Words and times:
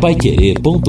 paiquerê.com.br 0.00 0.86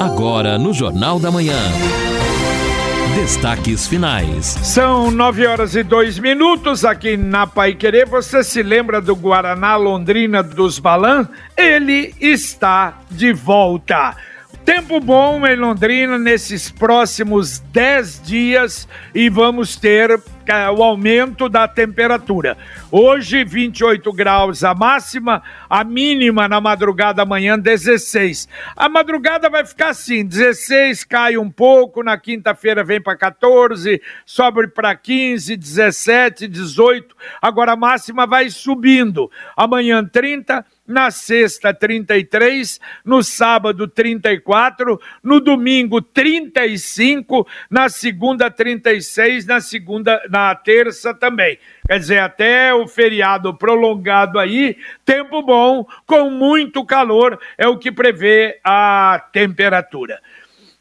Agora 0.00 0.58
no 0.58 0.72
Jornal 0.72 1.20
da 1.20 1.30
Manhã. 1.30 1.58
Destaques 3.14 3.86
finais. 3.86 4.46
São 4.46 5.10
nove 5.10 5.46
horas 5.46 5.76
e 5.76 5.82
dois 5.82 6.18
minutos 6.18 6.84
aqui 6.84 7.16
na 7.16 7.46
Pai 7.46 7.74
Querer. 7.74 8.08
Você 8.08 8.42
se 8.42 8.62
lembra 8.62 9.00
do 9.00 9.14
Guaraná 9.14 9.76
Londrina 9.76 10.42
dos 10.42 10.78
Balan? 10.78 11.28
Ele 11.56 12.12
está 12.20 12.98
de 13.10 13.32
volta. 13.32 14.16
Tempo 14.64 15.00
bom 15.00 15.44
em 15.44 15.56
Londrina 15.56 16.16
nesses 16.16 16.70
próximos 16.70 17.58
10 17.58 18.22
dias 18.22 18.88
e 19.12 19.28
vamos 19.28 19.74
ter 19.74 20.22
é, 20.46 20.70
o 20.70 20.84
aumento 20.84 21.48
da 21.48 21.66
temperatura. 21.66 22.56
Hoje, 22.90 23.42
28 23.42 24.12
graus 24.12 24.62
a 24.62 24.72
máxima, 24.72 25.42
a 25.68 25.82
mínima 25.82 26.46
na 26.46 26.60
madrugada 26.60 27.22
amanhã, 27.22 27.58
16. 27.58 28.48
A 28.76 28.88
madrugada 28.88 29.50
vai 29.50 29.66
ficar 29.66 29.88
assim: 29.88 30.24
16, 30.24 31.02
cai 31.04 31.36
um 31.36 31.50
pouco, 31.50 32.02
na 32.04 32.16
quinta-feira 32.16 32.84
vem 32.84 33.00
para 33.00 33.16
14, 33.16 34.00
sobe 34.24 34.68
para 34.68 34.94
15, 34.94 35.56
17, 35.56 36.46
18. 36.46 37.16
Agora 37.40 37.72
a 37.72 37.76
máxima 37.76 38.28
vai 38.28 38.48
subindo. 38.48 39.28
Amanhã, 39.56 40.04
30 40.04 40.64
na 40.86 41.10
sexta 41.10 41.72
33, 41.72 42.80
no 43.04 43.22
sábado 43.22 43.86
34, 43.86 45.00
no 45.22 45.40
domingo 45.40 46.02
35, 46.02 47.46
na 47.70 47.88
segunda 47.88 48.50
36, 48.50 49.46
na 49.46 49.60
segunda 49.60 50.22
na 50.28 50.54
terça 50.54 51.14
também. 51.14 51.58
Quer 51.86 51.98
dizer, 51.98 52.18
até 52.18 52.74
o 52.74 52.86
feriado 52.86 53.54
prolongado 53.54 54.38
aí, 54.38 54.76
tempo 55.04 55.42
bom, 55.42 55.86
com 56.06 56.30
muito 56.30 56.84
calor, 56.84 57.38
é 57.56 57.66
o 57.66 57.78
que 57.78 57.92
prevê 57.92 58.58
a 58.64 59.24
temperatura. 59.32 60.20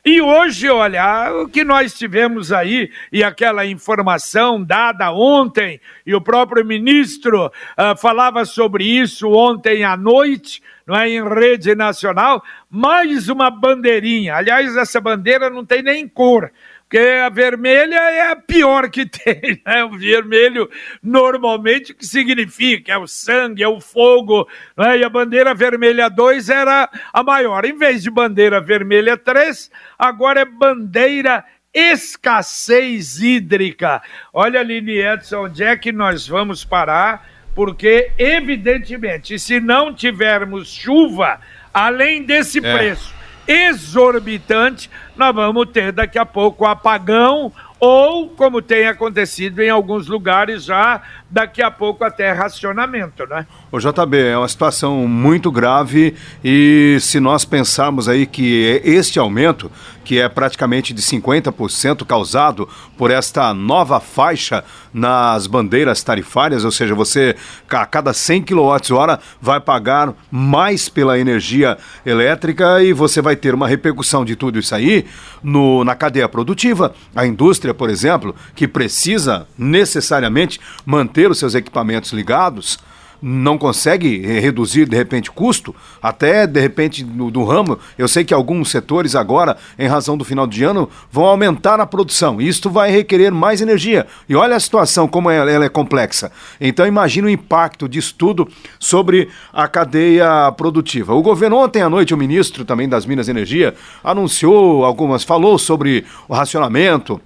E 0.03 0.19
hoje, 0.19 0.67
olha, 0.67 1.31
o 1.43 1.47
que 1.47 1.63
nós 1.63 1.93
tivemos 1.93 2.51
aí 2.51 2.89
e 3.11 3.23
aquela 3.23 3.67
informação 3.67 4.63
dada 4.63 5.11
ontem, 5.11 5.79
e 6.03 6.15
o 6.15 6.21
próprio 6.21 6.65
ministro 6.65 7.45
uh, 7.45 7.95
falava 7.95 8.43
sobre 8.43 8.83
isso 8.83 9.29
ontem 9.29 9.83
à 9.83 9.95
noite, 9.95 10.63
não 10.87 10.95
é, 10.95 11.07
em 11.07 11.23
rede 11.23 11.75
nacional, 11.75 12.43
mais 12.67 13.29
uma 13.29 13.51
bandeirinha. 13.51 14.35
Aliás, 14.35 14.75
essa 14.75 14.99
bandeira 14.99 15.51
não 15.51 15.63
tem 15.63 15.83
nem 15.83 16.07
cor, 16.07 16.51
porque 16.91 16.97
a 16.97 17.29
vermelha 17.29 17.95
é 17.95 18.31
a 18.31 18.35
pior 18.35 18.89
que 18.89 19.05
tem, 19.07 19.61
né? 19.65 19.81
O 19.85 19.97
vermelho, 19.97 20.69
normalmente, 21.01 21.93
o 21.93 21.95
que 21.95 22.05
significa? 22.05 22.91
É 22.91 22.97
o 22.97 23.07
sangue, 23.07 23.63
é 23.63 23.67
o 23.67 23.79
fogo, 23.79 24.45
né? 24.75 24.97
E 24.97 25.03
a 25.05 25.07
bandeira 25.07 25.53
vermelha 25.53 26.09
2 26.09 26.49
era 26.49 26.89
a 27.13 27.23
maior. 27.23 27.63
Em 27.63 27.77
vez 27.77 28.03
de 28.03 28.11
bandeira 28.11 28.59
vermelha 28.59 29.15
3, 29.15 29.71
agora 29.97 30.41
é 30.41 30.45
bandeira 30.45 31.45
escassez 31.73 33.21
hídrica. 33.21 34.01
Olha, 34.33 34.59
Aline 34.59 34.97
Edson, 34.97 35.45
onde 35.45 35.63
é 35.63 35.77
que 35.77 35.93
nós 35.93 36.27
vamos 36.27 36.65
parar? 36.65 37.25
Porque, 37.55 38.11
evidentemente, 38.17 39.39
se 39.39 39.61
não 39.61 39.93
tivermos 39.93 40.73
chuva, 40.73 41.39
além 41.73 42.23
desse 42.23 42.59
é. 42.59 42.77
preço 42.77 43.20
exorbitante, 43.47 44.89
nós 45.15 45.33
vamos 45.33 45.69
ter 45.71 45.91
daqui 45.91 46.17
a 46.17 46.25
pouco 46.25 46.65
apagão 46.65 47.51
ou, 47.79 48.29
como 48.29 48.61
tem 48.61 48.87
acontecido 48.87 49.59
em 49.59 49.69
alguns 49.69 50.07
lugares 50.07 50.63
já, 50.63 51.01
daqui 51.27 51.63
a 51.63 51.71
pouco 51.71 52.03
até 52.03 52.31
racionamento, 52.31 53.25
né? 53.25 53.47
O 53.71 53.79
JB, 53.79 54.17
é 54.17 54.37
uma 54.37 54.47
situação 54.47 55.07
muito 55.07 55.51
grave 55.51 56.15
e 56.43 56.97
se 57.01 57.19
nós 57.19 57.43
pensarmos 57.43 58.07
aí 58.07 58.27
que 58.27 58.79
este 58.83 59.17
aumento, 59.17 59.71
que 60.03 60.19
é 60.19 60.27
praticamente 60.27 60.93
de 60.93 61.01
50% 61.01 62.05
causado 62.05 62.67
por 62.97 63.11
esta 63.11 63.53
nova 63.53 63.99
faixa 63.99 64.63
nas 64.93 65.47
bandeiras 65.47 66.03
tarifárias, 66.03 66.65
ou 66.65 66.71
seja, 66.71 66.93
você 66.93 67.35
a 67.69 67.85
cada 67.85 68.13
100 68.13 68.43
kWh 68.43 69.19
vai 69.41 69.59
pagar 69.59 70.13
mais 70.29 70.89
pela 70.89 71.17
energia 71.17 71.77
elétrica 72.05 72.83
e 72.83 72.93
você 72.93 73.21
vai 73.21 73.35
ter 73.35 73.53
uma 73.53 73.67
repercussão 73.67 74.25
de 74.25 74.35
tudo 74.35 74.59
isso 74.59 74.75
aí 74.75 75.05
no, 75.41 75.83
na 75.83 75.95
cadeia 75.95 76.27
produtiva. 76.27 76.93
A 77.15 77.25
indústria, 77.25 77.73
por 77.73 77.89
exemplo, 77.89 78.35
que 78.55 78.67
precisa 78.67 79.47
necessariamente 79.57 80.59
manter 80.85 81.31
os 81.31 81.39
seus 81.39 81.55
equipamentos 81.55 82.11
ligados, 82.11 82.77
não 83.21 83.57
consegue 83.57 84.17
reduzir 84.39 84.87
de 84.87 84.95
repente 84.95 85.29
custo, 85.29 85.75
até 86.01 86.47
de 86.47 86.59
repente 86.59 87.03
no, 87.03 87.29
do 87.29 87.43
ramo, 87.43 87.77
eu 87.97 88.07
sei 88.07 88.23
que 88.23 88.33
alguns 88.33 88.71
setores 88.71 89.15
agora, 89.15 89.57
em 89.77 89.87
razão 89.87 90.17
do 90.17 90.25
final 90.25 90.47
de 90.47 90.63
ano, 90.63 90.89
vão 91.11 91.25
aumentar 91.25 91.79
a 91.79 91.85
produção. 91.85 92.41
Isto 92.41 92.69
vai 92.69 92.89
requerer 92.91 93.31
mais 93.31 93.61
energia. 93.61 94.07
E 94.27 94.35
olha 94.35 94.55
a 94.55 94.59
situação 94.59 95.07
como 95.07 95.29
ela, 95.29 95.51
ela 95.51 95.65
é 95.65 95.69
complexa. 95.69 96.31
Então 96.59 96.87
imagina 96.87 97.27
o 97.27 97.29
impacto 97.29 97.87
disso 97.87 98.15
tudo 98.17 98.47
sobre 98.79 99.29
a 99.53 99.67
cadeia 99.67 100.51
produtiva. 100.53 101.13
O 101.13 101.21
governo 101.21 101.57
ontem 101.57 101.81
à 101.81 101.89
noite, 101.89 102.13
o 102.13 102.17
ministro 102.17 102.65
também 102.65 102.89
das 102.89 103.05
Minas 103.05 103.27
e 103.27 103.31
Energia 103.31 103.75
anunciou 104.03 104.83
algumas, 104.83 105.23
falou 105.23 105.57
sobre 105.57 106.05
o 106.27 106.33
racionamento 106.33 107.21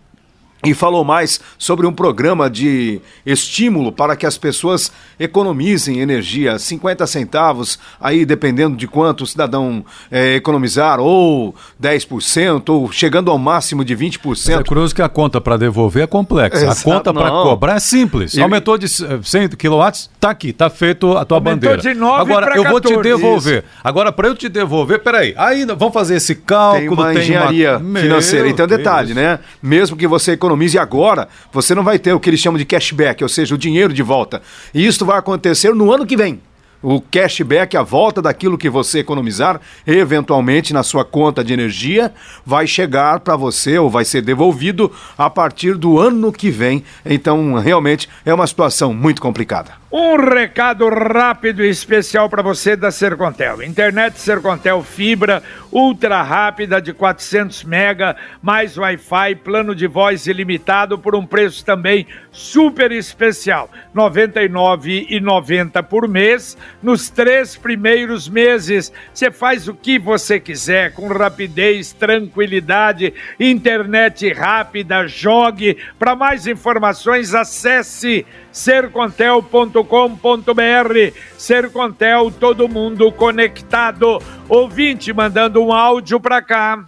e 0.66 0.74
falou 0.74 1.04
mais 1.04 1.40
sobre 1.58 1.86
um 1.86 1.94
programa 1.94 2.50
de 2.50 3.00
estímulo 3.26 3.92
para 3.92 4.16
que 4.16 4.26
as 4.26 4.38
pessoas 4.38 4.92
economizem 5.20 6.00
energia, 6.00 6.58
50 6.58 7.06
centavos, 7.08 7.80
aí 8.00 8.26
dependendo 8.26 8.76
de 8.76 8.88
quanto 8.88 9.24
o 9.24 9.28
cidadão 9.28 9.86
é, 10.12 10.36
economizar, 10.36 11.00
ou 11.00 11.56
10%, 11.82 12.70
ou 12.70 12.92
chegando 12.92 13.32
ao 13.32 13.38
máximo 13.38 13.84
de 13.84 13.96
20%. 13.96 14.20
Mas 14.26 14.50
é 14.50 14.64
curioso 14.64 14.94
que 14.94 15.02
a 15.02 15.10
conta 15.10 15.40
para 15.40 15.58
devolver 15.58 16.04
é 16.04 16.08
complexa. 16.08 16.66
Exato, 16.66 16.80
a 16.80 16.84
conta 16.84 17.14
para 17.14 17.30
cobrar 17.30 17.76
é 17.76 17.80
simples. 17.80 18.34
E... 18.34 18.42
Aumentou 18.42 18.78
de 18.78 18.88
100 18.88 19.50
kW, 19.50 19.84
tá 20.20 20.30
aqui, 20.30 20.52
tá 20.52 20.70
feito 20.70 21.16
a 21.18 21.26
tua 21.26 21.38
Aumentou 21.38 21.72
bandeira. 21.72 21.78
De 21.78 21.94
9 21.94 22.22
Agora 22.22 22.56
eu 22.56 22.64
14. 22.64 22.70
vou 22.70 22.82
te 22.82 23.04
devolver. 23.04 23.58
Isso. 23.60 23.68
Agora 23.84 24.12
para 24.12 24.28
eu 24.28 24.36
te 24.36 24.50
devolver, 24.50 25.00
peraí, 25.00 25.34
ainda 25.38 25.76
vamos 25.76 25.94
fazer 25.94 26.16
esse 26.16 26.36
cálculo, 26.36 26.80
tem 26.80 26.90
uma 26.90 27.14
tem 27.14 27.22
engenharia 27.22 27.78
uma... 27.78 28.00
financeira. 28.00 28.48
Então 28.48 28.68
detalhe, 28.68 29.14
Deus. 29.14 29.18
né? 29.18 29.40
Mesmo 29.62 29.98
que 29.98 30.08
você 30.08 30.34
economize 30.34 30.55
economize 30.56 30.80
agora, 30.80 31.28
você 31.52 31.76
não 31.76 31.84
vai 31.84 32.00
ter 32.00 32.14
o 32.14 32.20
que 32.20 32.30
eles 32.30 32.40
chamam 32.40 32.58
de 32.58 32.66
cashback, 32.66 33.22
ou 33.22 33.30
seja, 33.30 33.54
o 33.54 33.58
dinheiro 33.58 33.94
de 33.94 34.02
volta. 34.02 34.42
E 34.74 34.86
isso 34.86 35.06
vai 35.06 35.20
acontecer 35.20 35.76
no 35.76 35.92
ano 35.92 36.06
que 36.06 36.18
vem 36.18 36.42
o 36.82 37.02
cashback, 37.02 37.76
a 37.76 37.82
volta 37.82 38.22
daquilo 38.22 38.60
que 38.60 38.70
você 38.70 39.00
economizar, 39.00 39.60
eventualmente 39.88 40.72
na 40.72 40.84
sua 40.84 41.04
conta 41.04 41.44
de 41.44 41.52
energia, 41.52 42.14
vai 42.46 42.68
chegar 42.68 43.22
para 43.22 43.36
você 43.36 43.80
ou 43.80 43.90
vai 43.90 44.06
ser 44.06 44.22
devolvido 44.22 44.92
a 45.18 45.28
partir 45.28 45.76
do 45.76 45.98
ano 46.00 46.32
que 46.32 46.52
vem. 46.52 46.84
Então, 47.04 47.56
realmente 47.56 48.08
é 48.24 48.32
uma 48.32 48.46
situação 48.46 48.94
muito 48.94 49.20
complicada. 49.20 49.72
Um 49.98 50.18
recado 50.18 50.90
rápido 50.90 51.64
e 51.64 51.70
especial 51.70 52.30
para 52.30 52.44
você 52.44 52.76
da 52.76 52.92
Sercontel. 52.92 53.64
Internet 53.64 54.20
Sercontel 54.20 54.84
fibra 54.84 55.42
ultra 55.72 56.22
rápida 56.22 56.82
de 56.82 56.92
400 56.92 57.64
mega, 57.64 58.14
mais 58.42 58.78
Wi-Fi, 58.78 59.36
plano 59.36 59.74
de 59.74 59.88
voz 59.88 60.28
ilimitado 60.28 61.00
por 61.00 61.16
um 61.16 61.26
preço 61.26 61.64
também 61.64 62.06
super 62.30 62.92
especial, 62.92 63.70
R$ 63.96 64.02
99,90 64.02 65.82
por 65.84 66.10
mês 66.10 66.58
nos 66.84 67.10
três 67.10 67.56
primeiros 67.56 68.28
meses. 68.28 68.92
Você 69.14 69.32
faz 69.32 69.70
o 69.70 69.74
que 69.74 69.98
você 69.98 70.42
quiser, 70.42 70.92
com 70.92 71.08
rapidez, 71.08 71.94
tranquilidade, 71.94 73.14
internet 73.40 74.34
rápida, 74.34 75.08
jogue. 75.08 75.78
Para 75.98 76.18
mais 76.18 76.48
informações, 76.48 77.34
acesse 77.34 78.26
sercontel.com.br. 78.56 81.14
Sercontel, 81.38 82.32
todo 82.40 82.70
mundo 82.70 83.12
conectado. 83.12 84.22
Ouvinte 84.48 85.12
mandando 85.12 85.62
um 85.62 85.74
áudio 85.74 86.22
para 86.22 86.42
cá. 86.42 86.86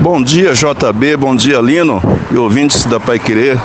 Bom 0.00 0.22
dia, 0.22 0.52
JB, 0.52 1.16
bom 1.16 1.34
dia, 1.34 1.60
Lino 1.60 2.02
e 2.30 2.36
ouvintes 2.36 2.84
da 2.84 3.00
Pai 3.00 3.18
Querer 3.18 3.58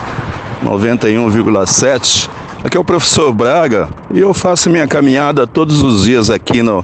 91,7. 0.63 2.29
Aqui 2.63 2.77
é 2.77 2.79
o 2.79 2.85
professor 2.85 3.33
Braga 3.33 3.89
e 4.09 4.21
eu 4.21 4.33
faço 4.33 4.69
minha 4.69 4.87
caminhada 4.87 5.45
todos 5.45 5.83
os 5.83 6.05
dias 6.05 6.29
aqui 6.29 6.63
no, 6.63 6.83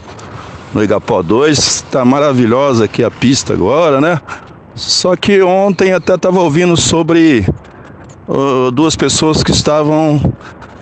no 0.73 0.83
Igapó 0.83 1.23
2. 1.23 1.57
Está 1.57 2.03
maravilhosa 2.03 2.83
aqui 2.83 3.01
a 3.01 3.09
pista 3.09 3.53
agora, 3.53 4.01
né? 4.01 4.19
Só 4.75 5.15
que 5.15 5.41
ontem 5.41 5.93
até 5.93 6.15
estava 6.15 6.41
ouvindo 6.41 6.75
sobre 6.75 7.47
duas 8.73 8.95
pessoas 8.95 9.43
que 9.43 9.51
estavam 9.51 10.21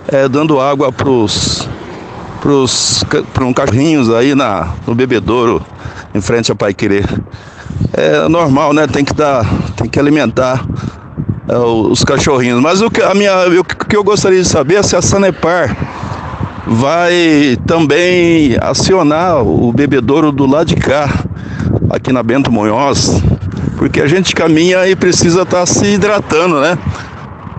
é, 0.08 0.28
dando 0.28 0.60
água 0.60 0.92
para 0.92 1.08
os 1.08 1.68
para 3.32 3.44
um 3.44 3.52
cachorrinhos 3.52 4.10
aí 4.10 4.34
na, 4.34 4.74
no 4.86 4.94
bebedouro 4.94 5.64
em 6.14 6.20
frente 6.20 6.50
ao 6.50 6.56
Pai 6.56 6.72
Querer. 6.72 7.06
É 7.92 8.28
normal, 8.28 8.72
né? 8.72 8.86
Tem 8.86 9.04
que 9.04 9.12
dar, 9.12 9.44
tem 9.76 9.88
que 9.88 9.98
alimentar 9.98 10.64
é, 11.48 11.56
os 11.56 12.04
cachorrinhos. 12.04 12.60
Mas 12.60 12.80
o 12.80 12.90
que, 12.90 13.02
a 13.02 13.14
minha, 13.14 13.34
o 13.48 13.64
que 13.64 13.96
eu 13.96 14.04
gostaria 14.04 14.40
de 14.40 14.48
saber 14.48 14.76
é 14.76 14.82
se 14.82 14.94
a 14.94 15.02
Sanepar 15.02 15.76
vai 16.66 17.58
também 17.66 18.56
acionar 18.60 19.42
o 19.42 19.72
bebedouro 19.72 20.30
do 20.30 20.46
lado 20.46 20.66
de 20.66 20.76
cá, 20.76 21.08
aqui 21.90 22.12
na 22.12 22.22
Bento 22.22 22.52
Munhoz, 22.52 23.22
porque 23.78 24.00
a 24.00 24.06
gente 24.06 24.34
caminha 24.34 24.86
e 24.86 24.94
precisa 24.94 25.42
estar 25.42 25.60
tá 25.60 25.66
se 25.66 25.86
hidratando, 25.86 26.60
né? 26.60 26.76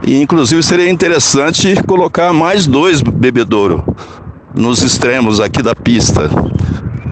E 0.04 0.22
inclusive 0.22 0.64
seria 0.64 0.90
interessante 0.90 1.76
colocar 1.84 2.34
mais 2.34 2.66
dois 2.66 3.02
bebedouros 3.02 3.82
nos 4.54 4.82
extremos 4.82 5.40
aqui 5.40 5.62
da 5.62 5.76
pista. 5.76 6.30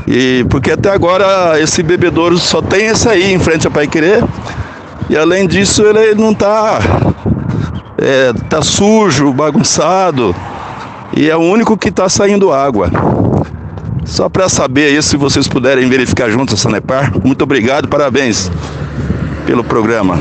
E 0.07 0.45
porque 0.49 0.71
até 0.71 0.89
agora 0.89 1.59
esse 1.61 1.83
bebedouro 1.83 2.37
só 2.37 2.61
tem 2.61 2.87
esse 2.87 3.07
aí 3.09 3.33
em 3.33 3.39
frente 3.39 3.67
a 3.67 3.71
Pai 3.71 3.87
Querer. 3.87 4.23
E 5.09 5.17
além 5.17 5.47
disso 5.47 5.83
ele 5.83 6.15
não 6.15 6.31
está 6.31 6.79
é, 7.97 8.33
tá 8.49 8.61
sujo, 8.61 9.33
bagunçado. 9.33 10.35
E 11.15 11.29
é 11.29 11.35
o 11.35 11.41
único 11.41 11.77
que 11.77 11.89
está 11.89 12.07
saindo 12.07 12.51
água. 12.51 12.89
Só 14.05 14.29
para 14.29 14.47
saber 14.47 14.85
aí, 14.85 15.03
se 15.03 15.17
vocês 15.17 15.47
puderem 15.47 15.89
verificar 15.89 16.29
junto 16.29 16.53
a 16.53 16.57
Sanepar. 16.57 17.11
Muito 17.23 17.41
obrigado, 17.41 17.87
parabéns 17.87 18.49
pelo 19.45 19.63
programa. 19.63 20.17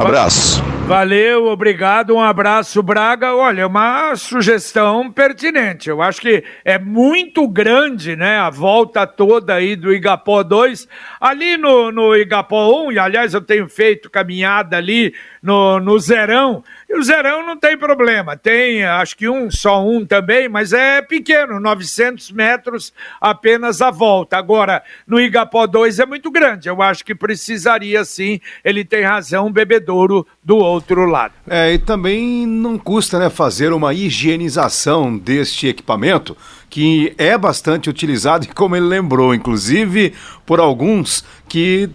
Abraço. 0.00 0.45
Valeu, 0.86 1.46
obrigado, 1.46 2.14
um 2.14 2.22
abraço, 2.22 2.80
Braga. 2.80 3.34
Olha, 3.34 3.66
uma 3.66 4.14
sugestão 4.14 5.10
pertinente. 5.10 5.90
Eu 5.90 6.00
acho 6.00 6.20
que 6.20 6.44
é 6.64 6.78
muito 6.78 7.48
grande, 7.48 8.14
né, 8.14 8.38
a 8.38 8.50
volta 8.50 9.04
toda 9.04 9.52
aí 9.52 9.74
do 9.74 9.92
Igapó 9.92 10.44
2. 10.44 10.86
Ali 11.20 11.56
no, 11.56 11.90
no 11.90 12.14
Igapó 12.14 12.86
1, 12.86 12.92
e 12.92 12.98
aliás 13.00 13.34
eu 13.34 13.40
tenho 13.40 13.68
feito 13.68 14.08
caminhada 14.08 14.76
ali 14.76 15.12
no, 15.42 15.80
no 15.80 15.98
Zerão, 15.98 16.62
o 16.96 17.02
Zerão 17.02 17.44
não 17.44 17.56
tem 17.56 17.76
problema, 17.76 18.36
tem 18.36 18.84
acho 18.84 19.16
que 19.16 19.28
um, 19.28 19.50
só 19.50 19.86
um 19.86 20.04
também, 20.04 20.48
mas 20.48 20.72
é 20.72 21.02
pequeno, 21.02 21.60
900 21.60 22.32
metros 22.32 22.92
apenas 23.20 23.82
a 23.82 23.90
volta. 23.90 24.36
Agora, 24.36 24.82
no 25.06 25.20
Igapó 25.20 25.66
2 25.66 25.98
é 25.98 26.06
muito 26.06 26.30
grande, 26.30 26.68
eu 26.68 26.80
acho 26.80 27.04
que 27.04 27.14
precisaria 27.14 28.04
sim, 28.04 28.40
ele 28.64 28.84
tem 28.84 29.02
razão, 29.02 29.46
um 29.46 29.52
bebedouro 29.52 30.26
do 30.42 30.56
outro 30.56 31.06
lado. 31.06 31.34
É, 31.48 31.74
e 31.74 31.78
também 31.78 32.46
não 32.46 32.78
custa 32.78 33.18
né, 33.18 33.28
fazer 33.28 33.72
uma 33.72 33.92
higienização 33.92 35.16
deste 35.16 35.68
equipamento, 35.68 36.36
que 36.70 37.14
é 37.18 37.36
bastante 37.36 37.90
utilizado 37.90 38.44
e 38.46 38.48
como 38.48 38.76
ele 38.76 38.86
lembrou, 38.86 39.34
inclusive 39.34 40.14
por 40.44 40.60
alguns 40.60 41.24
que 41.48 41.90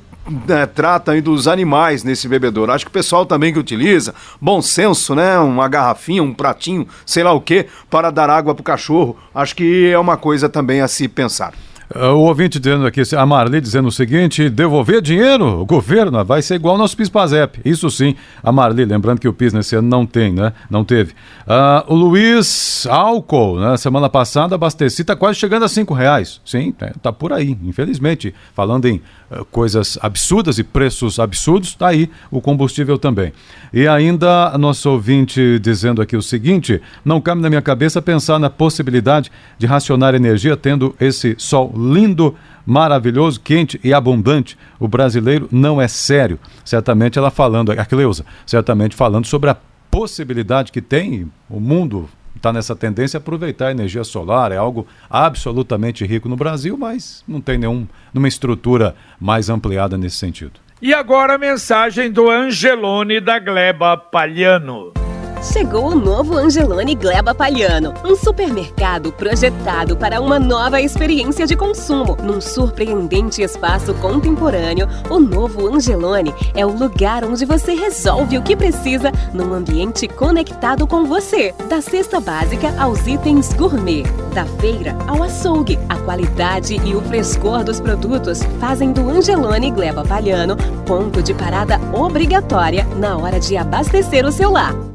né, 0.47 0.65
trata 0.65 1.11
aí 1.11 1.21
dos 1.21 1.47
animais 1.47 2.03
nesse 2.03 2.27
bebedouro. 2.27 2.71
Acho 2.71 2.85
que 2.85 2.91
o 2.91 2.93
pessoal 2.93 3.25
também 3.25 3.51
que 3.51 3.59
utiliza, 3.59 4.13
bom 4.39 4.61
senso, 4.61 5.15
né? 5.15 5.37
Uma 5.39 5.67
garrafinha, 5.67 6.23
um 6.23 6.33
pratinho, 6.33 6.87
sei 7.05 7.23
lá 7.23 7.33
o 7.33 7.41
que, 7.41 7.65
para 7.89 8.11
dar 8.11 8.29
água 8.29 8.53
para 8.53 8.61
o 8.61 8.65
cachorro. 8.65 9.17
Acho 9.33 9.55
que 9.55 9.87
é 9.87 9.97
uma 9.97 10.17
coisa 10.17 10.47
também 10.47 10.81
a 10.81 10.87
se 10.87 11.07
pensar. 11.07 11.53
Uh, 11.93 12.13
o 12.13 12.21
ouvinte 12.21 12.57
dizendo 12.57 12.87
aqui, 12.87 13.01
a 13.15 13.25
Marli 13.25 13.59
dizendo 13.59 13.89
o 13.89 13.91
seguinte: 13.91 14.49
devolver 14.49 15.01
dinheiro? 15.01 15.61
O 15.61 15.65
governo 15.65 16.23
vai 16.23 16.41
ser 16.41 16.55
igual 16.55 16.75
ao 16.75 16.77
nosso 16.79 16.95
PIS-PASEP. 16.95 17.59
Isso 17.65 17.89
sim, 17.89 18.15
a 18.41 18.49
Marli, 18.49 18.85
lembrando 18.85 19.19
que 19.19 19.27
o 19.27 19.33
PIS 19.33 19.51
nesse 19.51 19.75
ano 19.75 19.89
não 19.89 20.05
tem, 20.05 20.31
né? 20.31 20.53
Não 20.69 20.85
teve. 20.85 21.11
Uh, 21.45 21.93
o 21.93 21.95
Luiz 21.95 22.87
Álcool, 22.89 23.59
né? 23.59 23.75
Semana 23.75 24.09
passada 24.09 24.55
abasteci, 24.55 25.03
tá 25.03 25.17
quase 25.17 25.37
chegando 25.37 25.65
a 25.65 25.67
cinco 25.67 25.93
reais. 25.93 26.39
Sim, 26.45 26.71
tá, 26.71 26.91
tá 27.01 27.11
por 27.11 27.33
aí, 27.33 27.57
infelizmente. 27.61 28.33
Falando 28.53 28.85
em 28.85 29.01
coisas 29.49 29.97
absurdas 30.01 30.57
e 30.57 30.63
preços 30.63 31.19
absurdos, 31.19 31.73
tá 31.73 31.87
aí 31.87 32.09
o 32.29 32.41
combustível 32.41 32.97
também. 32.97 33.31
E 33.73 33.87
ainda 33.87 34.57
nosso 34.57 34.89
ouvinte 34.89 35.59
dizendo 35.59 36.01
aqui 36.01 36.15
o 36.15 36.21
seguinte: 36.21 36.81
não 37.03 37.21
cabe 37.21 37.41
na 37.41 37.49
minha 37.49 37.61
cabeça 37.61 38.01
pensar 38.01 38.39
na 38.39 38.49
possibilidade 38.49 39.31
de 39.57 39.65
racionar 39.65 40.15
energia 40.15 40.57
tendo 40.57 40.95
esse 40.99 41.35
sol 41.37 41.73
lindo, 41.75 42.35
maravilhoso, 42.65 43.39
quente 43.39 43.79
e 43.83 43.93
abundante. 43.93 44.57
O 44.79 44.87
brasileiro 44.87 45.47
não 45.51 45.81
é 45.81 45.87
sério. 45.87 46.39
Certamente 46.65 47.17
ela 47.17 47.31
falando, 47.31 47.71
a 47.71 47.85
Cleusa, 47.85 48.25
certamente 48.45 48.95
falando 48.95 49.25
sobre 49.25 49.49
a 49.49 49.57
possibilidade 49.89 50.71
que 50.71 50.81
tem 50.81 51.29
o 51.49 51.59
mundo 51.59 52.09
está 52.35 52.51
nessa 52.51 52.75
tendência 52.75 53.17
a 53.17 53.19
aproveitar 53.19 53.67
a 53.67 53.71
energia 53.71 54.03
solar, 54.03 54.51
é 54.51 54.57
algo 54.57 54.87
absolutamente 55.09 56.05
rico 56.05 56.29
no 56.29 56.35
Brasil, 56.35 56.77
mas 56.77 57.23
não 57.27 57.41
tem 57.41 57.57
nenhum, 57.57 57.87
nenhuma 58.13 58.27
estrutura 58.27 58.95
mais 59.19 59.49
ampliada 59.49 59.97
nesse 59.97 60.17
sentido. 60.17 60.53
E 60.81 60.93
agora 60.93 61.35
a 61.35 61.37
mensagem 61.37 62.11
do 62.11 62.29
Angelone 62.29 63.19
da 63.19 63.37
Gleba 63.37 63.95
Palhano. 63.95 65.00
Chegou 65.41 65.87
o 65.87 65.95
novo 65.95 66.37
Angelone 66.37 66.93
Gleba 66.93 67.33
Palhano, 67.33 67.95
um 68.05 68.15
supermercado 68.15 69.11
projetado 69.11 69.97
para 69.97 70.21
uma 70.21 70.37
nova 70.37 70.79
experiência 70.79 71.47
de 71.47 71.55
consumo. 71.55 72.15
Num 72.21 72.39
surpreendente 72.39 73.41
espaço 73.41 73.91
contemporâneo, 73.95 74.87
o 75.09 75.19
novo 75.19 75.67
Angelone 75.73 76.31
é 76.53 76.63
o 76.63 76.69
lugar 76.69 77.23
onde 77.23 77.43
você 77.43 77.73
resolve 77.73 78.37
o 78.37 78.43
que 78.43 78.55
precisa 78.55 79.11
num 79.33 79.51
ambiente 79.51 80.07
conectado 80.07 80.85
com 80.85 81.05
você. 81.05 81.55
Da 81.67 81.81
cesta 81.81 82.19
básica 82.19 82.71
aos 82.79 83.07
itens 83.07 83.51
gourmet, 83.53 84.03
da 84.35 84.45
feira 84.45 84.95
ao 85.07 85.23
açougue, 85.23 85.79
a 85.89 85.97
qualidade 85.97 86.79
e 86.85 86.93
o 86.93 87.01
frescor 87.01 87.63
dos 87.63 87.79
produtos 87.79 88.43
fazem 88.59 88.91
do 88.91 89.09
Angelone 89.09 89.71
Gleba 89.71 90.03
Palhano 90.03 90.55
ponto 90.85 91.23
de 91.23 91.33
parada 91.33 91.79
obrigatória 91.93 92.85
na 92.97 93.17
hora 93.17 93.39
de 93.39 93.57
abastecer 93.57 94.23
o 94.23 94.31
seu 94.31 94.51
lar. 94.51 94.90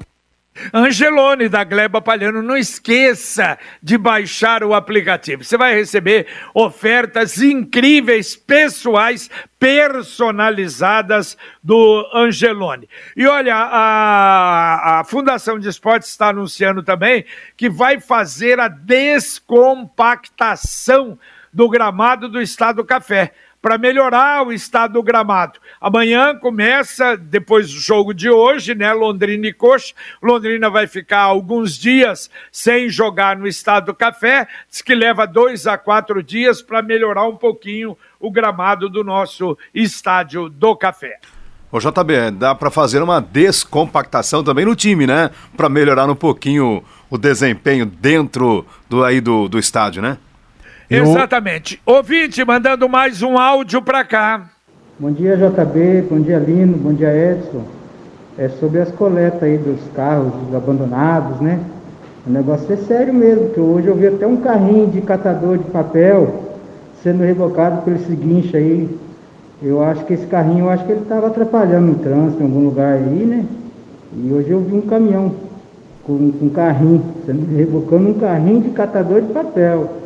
Angelone 0.72 1.48
da 1.48 1.64
Gleba 1.64 2.00
Palhano, 2.00 2.40
não 2.42 2.56
esqueça 2.56 3.58
de 3.82 3.98
baixar 3.98 4.62
o 4.64 4.74
aplicativo. 4.74 5.44
Você 5.44 5.56
vai 5.56 5.74
receber 5.74 6.26
ofertas 6.54 7.40
incríveis, 7.40 8.36
pessoais, 8.36 9.30
personalizadas 9.58 11.36
do 11.62 12.06
Angelone. 12.14 12.86
E 13.16 13.26
olha, 13.26 13.56
a, 13.56 15.00
a 15.00 15.04
Fundação 15.04 15.58
de 15.58 15.66
Esportes 15.68 16.10
está 16.10 16.28
anunciando 16.28 16.82
também 16.82 17.24
que 17.56 17.70
vai 17.70 18.00
fazer 18.00 18.60
a 18.60 18.68
descompactação 18.68 21.18
do 21.52 21.68
gramado 21.68 22.28
do 22.28 22.40
Estado 22.40 22.76
do 22.76 22.84
Café 22.84 23.32
para 23.66 23.78
melhorar 23.78 24.46
o 24.46 24.52
estado 24.52 24.92
do 24.92 25.02
gramado. 25.02 25.58
Amanhã 25.80 26.36
começa, 26.36 27.16
depois 27.16 27.68
do 27.68 27.80
jogo 27.80 28.14
de 28.14 28.30
hoje, 28.30 28.76
né? 28.76 28.92
Londrina 28.92 29.48
e 29.48 29.52
Coxa. 29.52 29.92
Londrina 30.22 30.70
vai 30.70 30.86
ficar 30.86 31.22
alguns 31.22 31.76
dias 31.76 32.30
sem 32.52 32.88
jogar 32.88 33.36
no 33.36 33.44
estado 33.44 33.86
do 33.86 33.94
café. 33.94 34.46
Diz 34.70 34.82
que 34.82 34.94
leva 34.94 35.26
dois 35.26 35.66
a 35.66 35.76
quatro 35.76 36.22
dias 36.22 36.62
para 36.62 36.80
melhorar 36.80 37.26
um 37.26 37.34
pouquinho 37.34 37.98
o 38.20 38.30
gramado 38.30 38.88
do 38.88 39.02
nosso 39.02 39.58
estádio 39.74 40.48
do 40.48 40.76
café. 40.76 41.18
Ô 41.72 41.80
JB, 41.80 42.30
dá 42.38 42.54
para 42.54 42.70
fazer 42.70 43.02
uma 43.02 43.20
descompactação 43.20 44.44
também 44.44 44.64
no 44.64 44.76
time, 44.76 45.08
né? 45.08 45.32
Para 45.56 45.68
melhorar 45.68 46.08
um 46.08 46.14
pouquinho 46.14 46.84
o 47.10 47.18
desempenho 47.18 47.84
dentro 47.84 48.64
do, 48.88 49.02
aí 49.02 49.20
do, 49.20 49.48
do 49.48 49.58
estádio, 49.58 50.02
né? 50.02 50.18
Exatamente. 50.88 51.80
Ouvinte, 51.84 52.44
mandando 52.44 52.88
mais 52.88 53.22
um 53.22 53.36
áudio 53.36 53.82
para 53.82 54.04
cá. 54.04 54.50
Bom 54.98 55.10
dia, 55.10 55.36
JB. 55.36 56.06
Bom 56.08 56.20
dia, 56.20 56.38
Lino. 56.38 56.76
Bom 56.78 56.92
dia, 56.92 57.12
Edson. 57.12 57.64
É 58.38 58.48
sobre 58.48 58.80
as 58.80 58.90
coletas 58.92 59.42
aí 59.42 59.58
dos 59.58 59.80
carros 59.94 60.32
abandonados, 60.54 61.40
né? 61.40 61.58
O 62.26 62.30
negócio 62.30 62.72
é 62.72 62.76
sério 62.76 63.12
mesmo, 63.12 63.50
que 63.50 63.60
hoje 63.60 63.86
eu 63.86 63.96
vi 63.96 64.06
até 64.06 64.26
um 64.26 64.36
carrinho 64.36 64.88
de 64.88 65.00
catador 65.00 65.58
de 65.58 65.64
papel 65.70 66.44
sendo 67.02 67.22
rebocado 67.22 67.82
pelo 67.82 67.98
seguinte 68.00 68.56
aí. 68.56 68.88
Eu 69.62 69.82
acho 69.82 70.04
que 70.04 70.14
esse 70.14 70.26
carrinho, 70.26 70.66
eu 70.66 70.70
acho 70.70 70.84
que 70.84 70.92
ele 70.92 71.02
estava 71.02 71.28
atrapalhando 71.28 71.86
no 71.86 71.94
trânsito 71.96 72.42
em 72.42 72.46
algum 72.46 72.64
lugar 72.64 72.94
aí, 72.94 73.24
né? 73.24 73.44
E 74.12 74.32
hoje 74.32 74.50
eu 74.50 74.60
vi 74.60 74.74
um 74.74 74.82
caminhão 74.82 75.34
com, 76.04 76.30
com 76.32 76.46
um 76.46 76.50
carrinho, 76.50 77.02
sendo 77.24 77.56
rebocando 77.56 78.08
um 78.08 78.14
carrinho 78.14 78.60
de 78.62 78.70
catador 78.70 79.22
de 79.22 79.32
papel. 79.32 80.05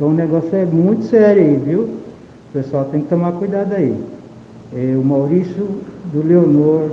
Então 0.00 0.08
o 0.08 0.14
negócio 0.14 0.56
é 0.56 0.64
muito 0.64 1.04
sério 1.04 1.42
aí, 1.42 1.56
viu? 1.58 1.82
O 1.82 2.52
pessoal 2.54 2.86
tem 2.86 3.02
que 3.02 3.08
tomar 3.08 3.32
cuidado 3.32 3.74
aí. 3.74 3.94
É, 4.72 4.96
o 4.96 5.04
Maurício 5.04 5.82
do 6.06 6.26
Leonor, 6.26 6.90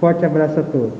forte 0.00 0.24
abraço 0.24 0.58
a 0.58 0.62
todos. 0.62 0.94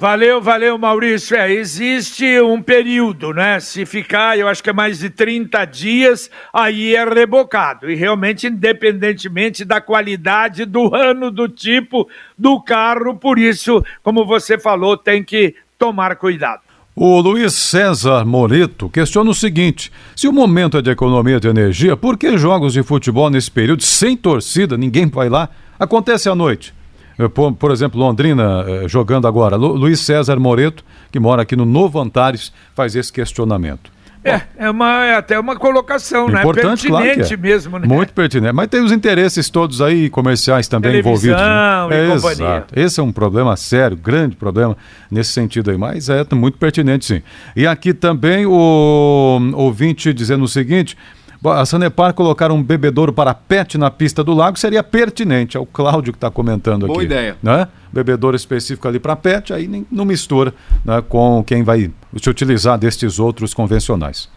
Valeu, 0.00 0.42
valeu, 0.42 0.76
Maurício. 0.76 1.36
É, 1.36 1.52
existe 1.52 2.40
um 2.40 2.60
período, 2.60 3.32
né? 3.32 3.60
Se 3.60 3.86
ficar, 3.86 4.36
eu 4.36 4.48
acho 4.48 4.64
que 4.64 4.70
é 4.70 4.72
mais 4.72 4.98
de 4.98 5.10
30 5.10 5.64
dias, 5.64 6.28
aí 6.52 6.96
é 6.96 7.04
rebocado. 7.04 7.88
E 7.88 7.94
realmente, 7.94 8.48
independentemente 8.48 9.64
da 9.64 9.80
qualidade 9.80 10.64
do 10.64 10.92
ano, 10.92 11.30
do 11.30 11.48
tipo 11.48 12.08
do 12.36 12.60
carro, 12.60 13.14
por 13.14 13.38
isso, 13.38 13.80
como 14.02 14.26
você 14.26 14.58
falou, 14.58 14.96
tem 14.96 15.22
que 15.22 15.54
tomar 15.78 16.16
cuidado. 16.16 16.62
O 16.94 17.20
Luiz 17.20 17.52
César 17.52 18.24
Moreto 18.24 18.88
questiona 18.88 19.30
o 19.30 19.34
seguinte: 19.34 19.92
se 20.16 20.26
o 20.26 20.32
momento 20.32 20.76
é 20.76 20.82
de 20.82 20.90
economia 20.90 21.38
de 21.38 21.46
energia, 21.46 21.96
por 21.96 22.18
que 22.18 22.36
jogos 22.36 22.72
de 22.72 22.82
futebol 22.82 23.30
nesse 23.30 23.50
período 23.50 23.82
sem 23.82 24.16
torcida, 24.16 24.76
ninguém 24.76 25.06
vai 25.06 25.28
lá? 25.28 25.48
Acontece 25.78 26.28
à 26.28 26.34
noite. 26.34 26.74
Eh, 27.16 27.28
por, 27.28 27.52
por 27.52 27.70
exemplo, 27.70 28.00
Londrina 28.00 28.64
eh, 28.66 28.88
jogando 28.88 29.28
agora. 29.28 29.54
Lu, 29.54 29.74
Luiz 29.74 30.00
César 30.00 30.40
Moreto, 30.40 30.84
que 31.12 31.20
mora 31.20 31.42
aqui 31.42 31.54
no 31.54 31.64
Novo 31.64 32.00
Antares, 32.00 32.52
faz 32.74 32.96
esse 32.96 33.12
questionamento. 33.12 33.92
É, 34.22 34.40
é, 34.58 34.70
uma, 34.70 35.04
é 35.04 35.14
até 35.16 35.38
uma 35.38 35.56
colocação, 35.56 36.28
né? 36.28 36.40
Importante, 36.40 36.88
pertinente 36.88 37.18
claro 37.18 37.34
é. 37.34 37.36
mesmo, 37.36 37.78
né? 37.78 37.86
Muito 37.86 38.12
pertinente. 38.12 38.52
Mas 38.52 38.68
tem 38.68 38.82
os 38.82 38.92
interesses 38.92 39.48
todos 39.48 39.80
aí, 39.80 40.10
comerciais 40.10 40.68
também 40.68 40.90
Televisão 40.90 41.12
envolvidos. 41.12 41.40
Né? 41.40 41.96
E 41.96 42.12
Exato. 42.12 42.38
Companhia. 42.38 42.66
Esse 42.76 43.00
é 43.00 43.02
um 43.02 43.12
problema 43.12 43.56
sério, 43.56 43.96
grande 43.96 44.36
problema 44.36 44.76
nesse 45.10 45.32
sentido 45.32 45.70
aí, 45.70 45.78
mas 45.78 46.10
é 46.10 46.24
muito 46.32 46.58
pertinente 46.58 47.06
sim. 47.06 47.22
E 47.56 47.66
aqui 47.66 47.94
também 47.94 48.44
o 48.44 49.40
ouvinte 49.54 50.12
dizendo 50.12 50.44
o 50.44 50.48
seguinte. 50.48 50.96
A 51.42 51.64
Sanepar 51.64 52.12
colocar 52.12 52.50
um 52.52 52.62
bebedouro 52.62 53.14
para 53.14 53.32
pet 53.32 53.78
na 53.78 53.90
pista 53.90 54.22
do 54.22 54.34
lago 54.34 54.58
seria 54.58 54.82
pertinente. 54.82 55.56
É 55.56 55.60
o 55.60 55.64
Cláudio 55.64 56.12
que 56.12 56.18
está 56.18 56.30
comentando 56.30 56.86
Boa 56.86 56.98
aqui. 56.98 57.06
Boa 57.08 57.20
ideia. 57.20 57.36
Né? 57.42 57.66
Bebedouro 57.90 58.36
específico 58.36 58.86
ali 58.86 59.00
para 59.00 59.16
pet, 59.16 59.52
aí 59.52 59.66
nem, 59.66 59.86
não 59.90 60.04
mistura 60.04 60.52
né, 60.84 61.02
com 61.08 61.42
quem 61.42 61.62
vai 61.62 61.90
se 62.20 62.28
utilizar 62.28 62.78
destes 62.78 63.18
outros 63.18 63.54
convencionais. 63.54 64.28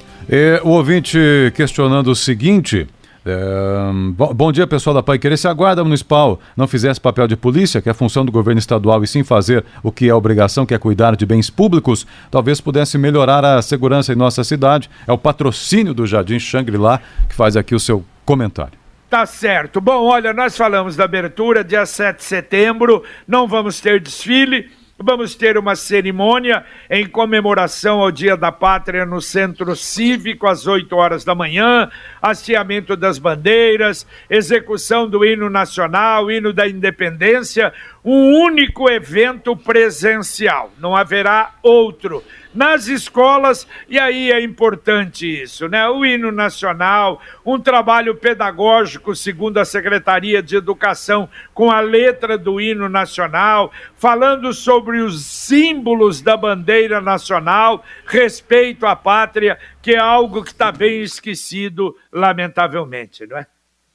O 0.63 0.71
ouvinte 0.71 1.19
questionando 1.55 2.09
o 2.09 2.17
seguinte: 2.17 2.87
é, 3.29 3.93
bom, 4.13 4.33
bom, 4.33 4.53
dia, 4.53 4.69
pessoal 4.69 4.95
da 4.95 5.03
Pai 5.03 5.19
Querer. 5.19 5.37
Se 5.37 5.49
a 5.49 5.53
Guarda 5.53 5.83
Municipal 5.83 6.39
não 6.57 6.69
fizesse 6.69 7.01
papel 7.01 7.27
de 7.27 7.37
polícia, 7.37 7.83
que 7.83 7.91
é 7.91 7.93
função 7.93 8.25
do 8.25 8.31
governo 8.31 8.61
estadual, 8.61 9.03
e 9.03 9.07
sim 9.09 9.25
fazer 9.25 9.65
o 9.83 9.91
que 9.91 10.09
é 10.09 10.15
obrigação, 10.15 10.65
que 10.65 10.73
é 10.73 10.79
cuidar 10.79 11.17
de 11.17 11.27
bens 11.27 11.51
públicos, 11.51 12.07
talvez 12.31 12.61
pudesse 12.61 12.97
melhorar 12.97 13.45
a 13.45 13.61
segurança 13.61 14.13
em 14.13 14.17
nossa 14.17 14.45
cidade. 14.45 14.89
É 15.09 15.13
o 15.13 15.19
patrocínio 15.19 15.93
do 15.93 16.07
Jardim 16.07 16.39
Shangri-La 16.39 17.01
que 17.29 17.35
faz 17.35 17.57
aqui 17.57 17.75
o 17.75 17.81
seu 17.81 18.05
comentário. 18.25 18.86
Tá 19.09 19.25
certo. 19.25 19.81
Bom, 19.81 20.05
olha, 20.05 20.33
nós 20.33 20.57
falamos 20.57 20.97
da 20.97 21.05
abertura, 21.05 21.63
dia 21.63 21.87
7 21.87 22.17
de 22.17 22.25
setembro, 22.25 23.05
não 23.27 23.47
vamos 23.47 23.81
ter 23.81 24.01
desfile. 24.01 24.69
Vamos 24.99 25.35
ter 25.35 25.59
uma 25.59 25.77
cerimônia 25.77 26.65
em 26.89 27.07
comemoração 27.07 28.01
ao 28.01 28.11
Dia 28.11 28.35
da 28.35 28.51
Pátria 28.51 29.05
no 29.05 29.21
Centro 29.21 29.77
Cívico, 29.77 30.47
às 30.47 30.67
8 30.67 30.97
horas 30.97 31.23
da 31.23 31.35
manhã, 31.35 31.91
hasteamento 32.23 32.97
das 32.97 33.19
bandeiras, 33.19 34.07
execução 34.31 35.07
do 35.07 35.23
hino 35.23 35.51
nacional, 35.51 36.31
hino 36.31 36.51
da 36.51 36.67
independência, 36.67 37.75
um 38.09 38.41
único 38.41 38.89
evento 38.89 39.57
presencial, 39.57 40.71
não 40.79 40.95
haverá 40.95 41.57
outro 41.61 42.23
nas 42.55 42.87
escolas, 42.87 43.67
e 43.89 43.99
aí 43.99 44.31
é 44.31 44.41
importante 44.41 45.43
isso, 45.43 45.69
né? 45.69 45.89
O 45.89 46.07
hino 46.07 46.31
nacional, 46.31 47.21
um 47.45 47.59
trabalho 47.59 48.15
pedagógico, 48.15 49.15
segundo 49.17 49.59
a 49.59 49.65
Secretaria 49.65 50.41
de 50.41 50.57
Educação, 50.57 51.29
com 51.53 51.69
a 51.69 51.81
letra 51.81 52.39
do 52.39 52.61
hino 52.61 52.89
nacional, 52.89 53.73
falando 53.97 54.55
sobre 54.55 55.01
os 55.01 55.27
símbolos 55.27 56.23
da 56.23 56.37
bandeira 56.37 57.01
nacional, 57.01 57.85
respeito 58.07 58.87
à 58.87 58.95
pátria, 58.95 59.59
que 59.83 59.95
é 59.95 59.99
algo 59.99 60.45
que 60.45 60.53
está 60.53 60.71
bem 60.71 61.03
esquecido, 61.03 61.95
lamentavelmente, 62.13 63.27
não 63.27 63.37
é? 63.37 63.47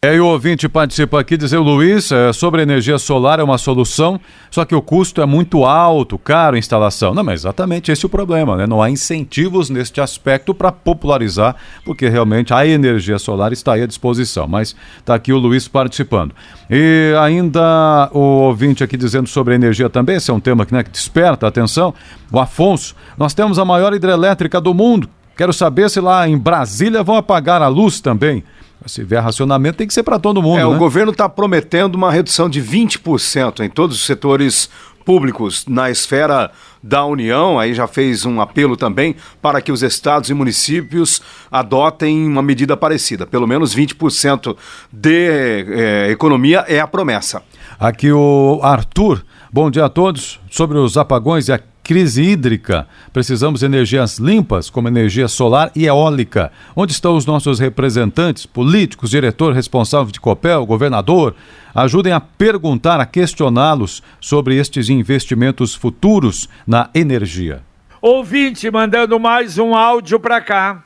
É, 0.03 0.15
e 0.15 0.20
o 0.20 0.25
ouvinte 0.25 0.67
participa 0.67 1.20
aqui, 1.20 1.38
dizer 1.38 1.58
o 1.58 1.62
Luiz, 1.62 2.12
é, 2.12 2.34
sobre 2.34 2.63
energia 2.63 2.98
solar 2.98 3.39
é 3.39 3.43
uma 3.43 3.60
solução, 3.60 4.20
só 4.50 4.65
que 4.65 4.74
o 4.74 4.81
custo 4.81 5.22
é 5.22 5.27
muito 5.27 5.63
alto, 5.63 6.17
caro 6.17 6.55
a 6.55 6.58
instalação. 6.58 7.13
Não, 7.13 7.24
mas 7.24 7.41
exatamente 7.41 7.91
esse 7.91 8.03
é 8.03 8.08
o 8.08 8.10
problema, 8.10 8.58
né? 8.58 8.65
Não 8.65 8.81
há 8.81 8.89
incentivos 8.89 9.70
neste 9.70 10.01
aspecto 10.01 10.55
para 10.55 10.72
popularizar, 10.72 11.55
porque 11.86 12.10
realmente 12.10 12.51
a 12.51 12.65
energia 12.65 13.20
solar 13.20 13.53
está 13.53 13.74
aí 13.74 13.84
à 13.84 13.86
disposição. 13.86 14.48
Mas 14.48 14.75
está 14.98 15.13
aqui 15.13 15.31
o 15.31 15.38
Luiz 15.38 15.67
participando. 15.67 16.34
E 16.67 17.13
ainda 17.22 18.10
o 18.12 18.17
ouvinte 18.17 18.84
aqui 18.84 18.98
dizendo 18.98 19.29
sobre 19.29 19.53
energia 19.53 19.88
também, 19.88 20.15
esse 20.15 20.31
é 20.31 20.34
um 20.34 20.39
tema 20.39 20.65
que, 20.65 20.74
né, 20.74 20.81
que 20.81 20.89
desperta 20.89 21.46
a 21.46 21.50
atenção. 21.50 21.93
O 22.31 22.39
Afonso, 22.39 22.96
nós 23.15 23.36
temos 23.36 23.60
a 23.60 23.65
maior 23.65 23.93
hidrelétrica 23.93 24.60
do 24.60 24.74
mundo. 24.74 25.08
Quero 25.38 25.53
saber 25.53 25.91
se 25.91 26.00
lá 26.00 26.27
em 26.27 26.39
Brasília 26.39 27.03
vão 27.03 27.17
apagar 27.17 27.62
a 27.62 27.67
luz 27.67 28.01
também. 28.01 28.43
Se 28.85 29.03
vier 29.03 29.21
racionamento, 29.21 29.77
tem 29.77 29.88
que 29.88 29.93
ser 29.93 30.03
para 30.03 30.17
todo 30.17 30.41
mundo. 30.41 30.59
É, 30.59 30.61
né? 30.61 30.65
o 30.65 30.77
governo 30.77 31.11
está 31.11 31.29
prometendo 31.29 31.95
uma 31.95 32.11
redução 32.11 32.50
de 32.50 32.61
20% 32.61 33.59
em 33.59 33.69
todos 33.69 33.95
os 33.97 34.05
setores 34.05 34.69
públicos 35.01 35.65
na 35.67 35.89
esfera 35.89 36.51
da 36.81 37.05
União, 37.05 37.59
aí 37.59 37.73
já 37.73 37.88
fez 37.88 38.25
um 38.25 38.39
apelo 38.39 38.75
também 38.77 39.15
para 39.41 39.61
que 39.61 39.71
os 39.71 39.83
estados 39.83 40.29
e 40.29 40.33
municípios 40.33 41.21
adotem 41.51 42.27
uma 42.27 42.41
medida 42.41 42.75
parecida. 42.77 43.25
Pelo 43.27 43.47
menos 43.47 43.75
20% 43.75 44.55
de 44.91 45.65
é, 45.67 46.09
economia 46.09 46.65
é 46.67 46.79
a 46.79 46.88
promessa. 46.88 47.43
Aqui 47.79 48.11
o 48.11 48.59
Arthur, 48.63 49.23
bom 49.51 49.69
dia 49.69 49.85
a 49.85 49.89
todos. 49.89 50.39
Sobre 50.50 50.77
os 50.77 50.97
apagões 50.97 51.47
e 51.47 51.53
a 51.53 51.59
crise 51.91 52.24
hídrica. 52.24 52.88
Precisamos 53.12 53.60
de 53.60 53.65
energias 53.65 54.17
limpas, 54.17 54.69
como 54.69 54.88
energia 54.88 55.27
solar 55.27 55.69
e 55.75 55.88
eólica. 55.88 56.50
Onde 56.74 56.93
estão 56.93 57.17
os 57.17 57.25
nossos 57.25 57.60
representantes, 57.60 58.45
políticos, 58.45 59.10
diretor 59.10 59.51
responsável 59.51 60.10
de 60.10 60.17
COPEL, 60.17 60.65
governador? 60.65 61.36
Ajudem 61.75 62.13
a 62.13 62.21
perguntar, 62.21 63.01
a 63.01 63.05
questioná-los 63.05 64.01
sobre 64.21 64.55
estes 64.55 64.88
investimentos 64.88 65.75
futuros 65.75 66.48
na 66.65 66.89
energia. 66.95 67.62
Ouvinte, 68.01 68.71
mandando 68.71 69.19
mais 69.19 69.57
um 69.57 69.75
áudio 69.75 70.17
para 70.17 70.39
cá. 70.39 70.86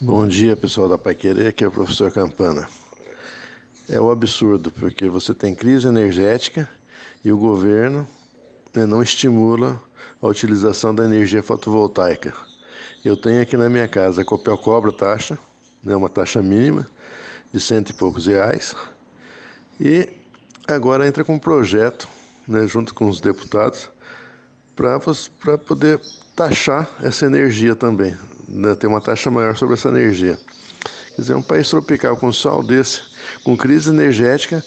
Bom 0.00 0.26
dia, 0.26 0.56
pessoal 0.56 0.88
da 0.88 0.96
Pai 0.96 1.14
Querer, 1.14 1.48
aqui 1.48 1.62
é 1.62 1.68
o 1.68 1.70
professor 1.70 2.10
Campana. 2.10 2.66
É 3.86 4.00
o 4.00 4.06
um 4.06 4.10
absurdo, 4.10 4.70
porque 4.70 5.10
você 5.10 5.34
tem 5.34 5.54
crise 5.54 5.86
energética 5.86 6.66
e 7.22 7.30
o 7.30 7.36
governo 7.36 8.08
né, 8.74 8.86
não 8.86 9.02
estimula 9.02 9.86
a 10.20 10.26
utilização 10.26 10.94
da 10.94 11.04
energia 11.04 11.42
fotovoltaica. 11.42 12.34
Eu 13.04 13.16
tenho 13.16 13.42
aqui 13.42 13.56
na 13.56 13.68
minha 13.68 13.88
casa 13.88 14.22
a 14.22 14.24
Copel 14.24 14.58
cobra 14.58 14.92
taxa, 14.92 15.38
né, 15.82 15.94
uma 15.94 16.08
taxa 16.08 16.42
mínima 16.42 16.86
de 17.52 17.60
cento 17.60 17.90
e 17.90 17.92
poucos 17.94 18.26
reais, 18.26 18.74
e 19.80 20.08
agora 20.66 21.06
entra 21.06 21.24
com 21.24 21.34
um 21.34 21.38
projeto, 21.38 22.08
né, 22.46 22.66
junto 22.66 22.92
com 22.94 23.08
os 23.08 23.20
deputados, 23.20 23.90
para 24.74 25.58
poder 25.58 26.00
taxar 26.36 26.88
essa 27.02 27.26
energia 27.26 27.74
também, 27.74 28.16
né, 28.48 28.74
ter 28.74 28.86
uma 28.86 29.00
taxa 29.00 29.30
maior 29.30 29.56
sobre 29.56 29.74
essa 29.74 29.88
energia. 29.88 30.38
Quer 31.14 31.22
dizer, 31.22 31.34
um 31.34 31.42
país 31.42 31.68
tropical 31.68 32.16
com 32.16 32.32
sol 32.32 32.62
desse, 32.62 33.02
com 33.42 33.56
crise 33.56 33.90
energética, 33.90 34.64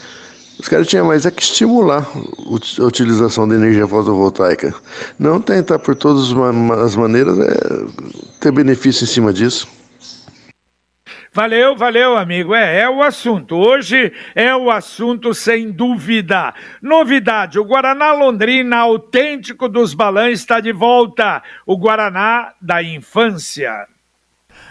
os 0.61 0.69
caras 0.69 0.87
tinham 0.87 1.07
mais 1.07 1.25
é 1.25 1.31
que 1.31 1.41
estimular 1.41 2.07
a 2.79 2.83
utilização 2.83 3.47
da 3.47 3.55
energia 3.55 3.87
fotovoltaica. 3.87 4.71
Não 5.17 5.41
tentar 5.41 5.79
por 5.79 5.95
todas 5.95 6.31
as 6.83 6.95
maneiras 6.95 7.39
é, 7.39 7.51
ter 8.39 8.51
benefício 8.51 9.03
em 9.03 9.07
cima 9.07 9.33
disso. 9.33 9.67
Valeu, 11.33 11.75
valeu, 11.75 12.15
amigo. 12.15 12.53
É, 12.53 12.81
é 12.81 12.89
o 12.89 13.01
assunto. 13.01 13.55
Hoje 13.55 14.13
é 14.35 14.55
o 14.55 14.69
assunto 14.69 15.33
sem 15.33 15.71
dúvida. 15.71 16.53
Novidade: 16.79 17.57
o 17.57 17.65
Guaraná 17.65 18.13
Londrina, 18.13 18.77
autêntico 18.77 19.67
dos 19.67 19.95
balãs, 19.95 20.41
está 20.41 20.59
de 20.59 20.71
volta. 20.71 21.41
O 21.65 21.75
Guaraná 21.75 22.53
da 22.61 22.83
infância. 22.83 23.87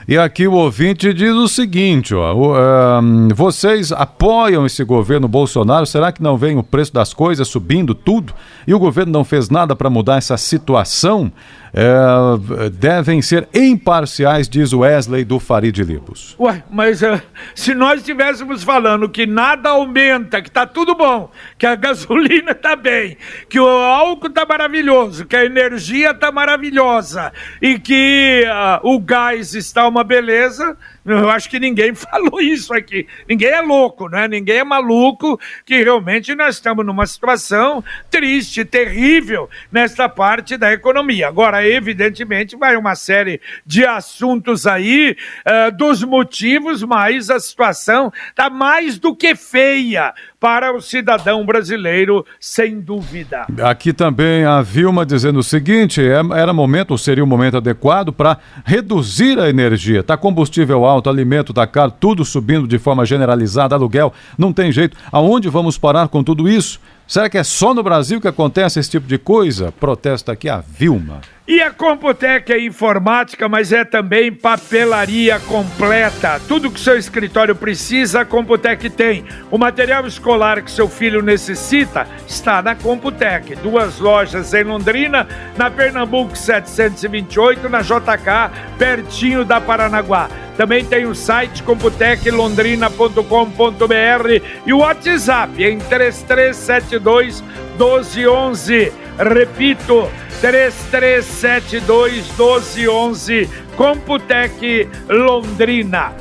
E 0.08 0.16
aqui 0.16 0.48
o 0.48 0.54
ouvinte 0.54 1.12
diz 1.12 1.34
o 1.34 1.46
seguinte: 1.46 2.14
ó, 2.14 2.32
uh, 2.34 3.34
vocês 3.34 3.92
apoiam 3.92 4.64
esse 4.64 4.82
governo 4.82 5.28
Bolsonaro? 5.28 5.86
Será 5.86 6.10
que 6.10 6.22
não 6.22 6.36
vem 6.36 6.58
o 6.58 6.62
preço 6.62 6.92
das 6.92 7.12
coisas 7.12 7.46
subindo 7.46 7.94
tudo 7.94 8.32
e 8.66 8.74
o 8.74 8.78
governo 8.78 9.12
não 9.12 9.24
fez 9.24 9.50
nada 9.50 9.76
para 9.76 9.90
mudar 9.90 10.16
essa 10.16 10.36
situação? 10.36 11.30
É, 11.72 12.70
devem 12.70 13.22
ser 13.22 13.48
imparciais, 13.54 14.48
diz 14.48 14.72
Wesley 14.72 15.24
do 15.24 15.38
Farid 15.38 15.82
Libos. 15.82 16.34
Ué, 16.38 16.62
mas 16.70 17.02
uh, 17.02 17.20
se 17.54 17.74
nós 17.74 18.00
estivéssemos 18.00 18.64
falando 18.64 19.08
que 19.08 19.26
nada 19.26 19.70
aumenta, 19.70 20.42
que 20.42 20.48
está 20.48 20.66
tudo 20.66 20.94
bom, 20.94 21.30
que 21.58 21.66
a 21.66 21.74
gasolina 21.76 22.52
está 22.52 22.74
bem, 22.74 23.16
que 23.48 23.60
o 23.60 23.66
álcool 23.66 24.28
está 24.28 24.44
maravilhoso, 24.44 25.24
que 25.24 25.36
a 25.36 25.44
energia 25.44 26.10
está 26.10 26.32
maravilhosa 26.32 27.32
e 27.62 27.78
que 27.78 28.44
uh, 28.46 28.88
o 28.88 28.98
gás 28.98 29.54
está 29.54 29.86
uma 29.86 30.02
beleza, 30.02 30.76
eu 31.04 31.30
acho 31.30 31.48
que 31.48 31.58
ninguém 31.58 31.94
falou 31.96 32.40
isso 32.40 32.74
aqui. 32.74 33.06
Ninguém 33.28 33.50
é 33.50 33.60
louco, 33.60 34.08
né? 34.08 34.28
Ninguém 34.28 34.58
é 34.58 34.64
maluco 34.64 35.38
que 35.64 35.82
realmente 35.82 36.34
nós 36.34 36.56
estamos 36.56 36.84
numa 36.84 37.06
situação 37.06 37.82
triste, 38.10 38.64
terrível 38.64 39.48
nesta 39.70 40.08
parte 40.08 40.56
da 40.56 40.72
economia. 40.72 41.28
Agora, 41.28 41.59
evidentemente, 41.66 42.56
vai 42.56 42.76
uma 42.76 42.94
série 42.94 43.40
de 43.64 43.84
assuntos 43.84 44.66
aí 44.66 45.16
uh, 45.46 45.76
dos 45.76 46.02
motivos, 46.02 46.82
mas 46.82 47.30
a 47.30 47.38
situação 47.38 48.12
está 48.30 48.48
mais 48.50 48.98
do 48.98 49.14
que 49.14 49.34
feia 49.34 50.14
para 50.40 50.74
o 50.74 50.80
cidadão 50.80 51.44
brasileiro, 51.44 52.24
sem 52.40 52.80
dúvida. 52.80 53.46
Aqui 53.62 53.92
também 53.92 54.44
a 54.44 54.62
Vilma 54.62 55.04
dizendo 55.04 55.38
o 55.38 55.42
seguinte: 55.42 56.00
é, 56.00 56.20
era 56.34 56.52
momento, 56.52 56.96
seria 56.96 57.22
o 57.22 57.26
um 57.26 57.28
momento 57.28 57.58
adequado 57.58 58.12
para 58.12 58.38
reduzir 58.64 59.38
a 59.38 59.50
energia. 59.50 60.02
Tá 60.02 60.16
combustível 60.16 60.84
alto, 60.86 61.10
alimento 61.10 61.52
tá 61.52 61.66
caro, 61.66 61.92
tudo 61.92 62.24
subindo 62.24 62.66
de 62.66 62.78
forma 62.78 63.04
generalizada, 63.04 63.74
aluguel, 63.74 64.12
não 64.38 64.52
tem 64.52 64.72
jeito. 64.72 64.96
Aonde 65.12 65.48
vamos 65.48 65.76
parar 65.76 66.08
com 66.08 66.24
tudo 66.24 66.48
isso? 66.48 66.80
Será 67.06 67.28
que 67.28 67.36
é 67.36 67.42
só 67.42 67.74
no 67.74 67.82
Brasil 67.82 68.20
que 68.20 68.28
acontece 68.28 68.78
esse 68.78 68.88
tipo 68.88 69.06
de 69.06 69.18
coisa? 69.18 69.72
Protesta 69.72 70.30
aqui 70.32 70.48
a 70.48 70.58
Vilma. 70.60 71.20
E 71.50 71.60
a 71.60 71.70
Computec 71.72 72.52
é 72.52 72.60
informática, 72.60 73.48
mas 73.48 73.72
é 73.72 73.84
também 73.84 74.32
papelaria 74.32 75.40
completa. 75.40 76.40
Tudo 76.46 76.70
que 76.70 76.78
seu 76.78 76.96
escritório 76.96 77.56
precisa, 77.56 78.20
a 78.20 78.24
Computec 78.24 78.88
tem. 78.88 79.24
O 79.50 79.58
material 79.58 80.06
escolar 80.06 80.62
que 80.62 80.70
seu 80.70 80.88
filho 80.88 81.20
necessita 81.20 82.06
está 82.24 82.62
na 82.62 82.76
Computec. 82.76 83.56
Duas 83.56 83.98
lojas 83.98 84.54
em 84.54 84.62
Londrina, 84.62 85.26
na 85.58 85.68
Pernambuco 85.68 86.38
728, 86.38 87.68
na 87.68 87.82
JK, 87.82 88.52
pertinho 88.78 89.44
da 89.44 89.60
Paranaguá. 89.60 90.30
Também 90.56 90.84
tem 90.84 91.04
o 91.04 91.16
site 91.16 91.64
computeclondrina.com.br 91.64 94.46
e 94.64 94.72
o 94.72 94.78
WhatsApp 94.78 95.64
em 95.64 95.80
3372 95.80 97.42
1211. 97.76 98.92
Repito, 99.18 100.08
3372 100.40 102.28
1211, 102.30 103.48
Computec 103.76 104.88
Londrina. 105.06 106.14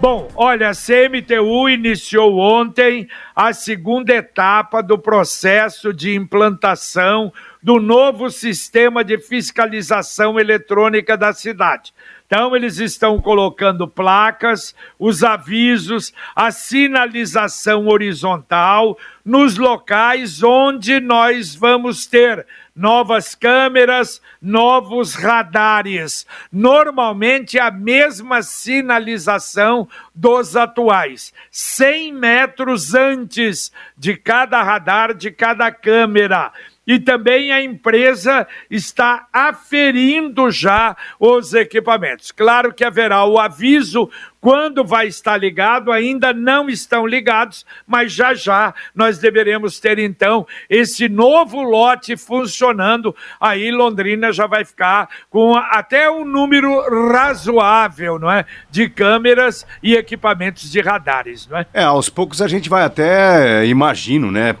Bom, 0.00 0.28
olha, 0.34 0.70
a 0.70 0.72
CMTU 0.72 1.68
iniciou 1.68 2.38
ontem 2.38 3.06
a 3.34 3.52
segunda 3.52 4.14
etapa 4.14 4.82
do 4.82 4.98
processo 4.98 5.92
de 5.92 6.14
implantação 6.14 7.30
do 7.62 7.78
novo 7.78 8.30
sistema 8.30 9.04
de 9.04 9.18
fiscalização 9.18 10.40
eletrônica 10.40 11.16
da 11.16 11.34
cidade. 11.34 11.92
Então, 12.26 12.56
eles 12.56 12.78
estão 12.78 13.20
colocando 13.20 13.86
placas, 13.86 14.74
os 14.98 15.22
avisos, 15.22 16.12
a 16.34 16.50
sinalização 16.50 17.86
horizontal 17.88 18.98
nos 19.24 19.56
locais 19.56 20.42
onde 20.42 20.98
nós 20.98 21.54
vamos 21.54 22.06
ter 22.06 22.46
novas 22.76 23.34
câmeras, 23.34 24.20
novos 24.40 25.14
radares. 25.14 26.26
Normalmente 26.52 27.58
a 27.58 27.70
mesma 27.70 28.42
sinalização 28.42 29.88
dos 30.14 30.54
atuais, 30.54 31.32
100 31.50 32.12
metros 32.12 32.94
antes 32.94 33.72
de 33.96 34.14
cada 34.16 34.62
radar, 34.62 35.14
de 35.14 35.30
cada 35.30 35.72
câmera 35.72 36.52
e 36.86 37.00
também 37.00 37.50
a 37.50 37.60
empresa 37.60 38.46
está 38.70 39.26
aferindo 39.32 40.50
já 40.50 40.96
os 41.18 41.52
equipamentos. 41.52 42.30
Claro 42.30 42.72
que 42.72 42.84
haverá 42.84 43.24
o 43.24 43.38
aviso 43.38 44.08
quando 44.46 44.84
vai 44.84 45.08
estar 45.08 45.36
ligado, 45.36 45.90
ainda 45.90 46.32
não 46.32 46.70
estão 46.70 47.04
ligados, 47.04 47.66
mas 47.84 48.12
já 48.12 48.32
já 48.32 48.72
nós 48.94 49.18
deveremos 49.18 49.80
ter 49.80 49.98
então 49.98 50.46
esse 50.70 51.08
novo 51.08 51.60
lote 51.62 52.16
funcionando. 52.16 53.12
Aí 53.40 53.72
Londrina 53.72 54.32
já 54.32 54.46
vai 54.46 54.64
ficar 54.64 55.08
com 55.28 55.56
até 55.56 56.08
um 56.08 56.24
número 56.24 56.80
razoável, 57.10 58.20
não 58.20 58.30
é, 58.30 58.46
de 58.70 58.88
câmeras 58.88 59.66
e 59.82 59.96
equipamentos 59.96 60.70
de 60.70 60.80
radares, 60.80 61.48
não 61.48 61.58
é? 61.58 61.66
É, 61.74 61.82
aos 61.82 62.08
poucos 62.08 62.40
a 62.40 62.46
gente 62.46 62.68
vai 62.68 62.84
até, 62.84 63.66
imagino, 63.66 64.30
né, 64.30 64.54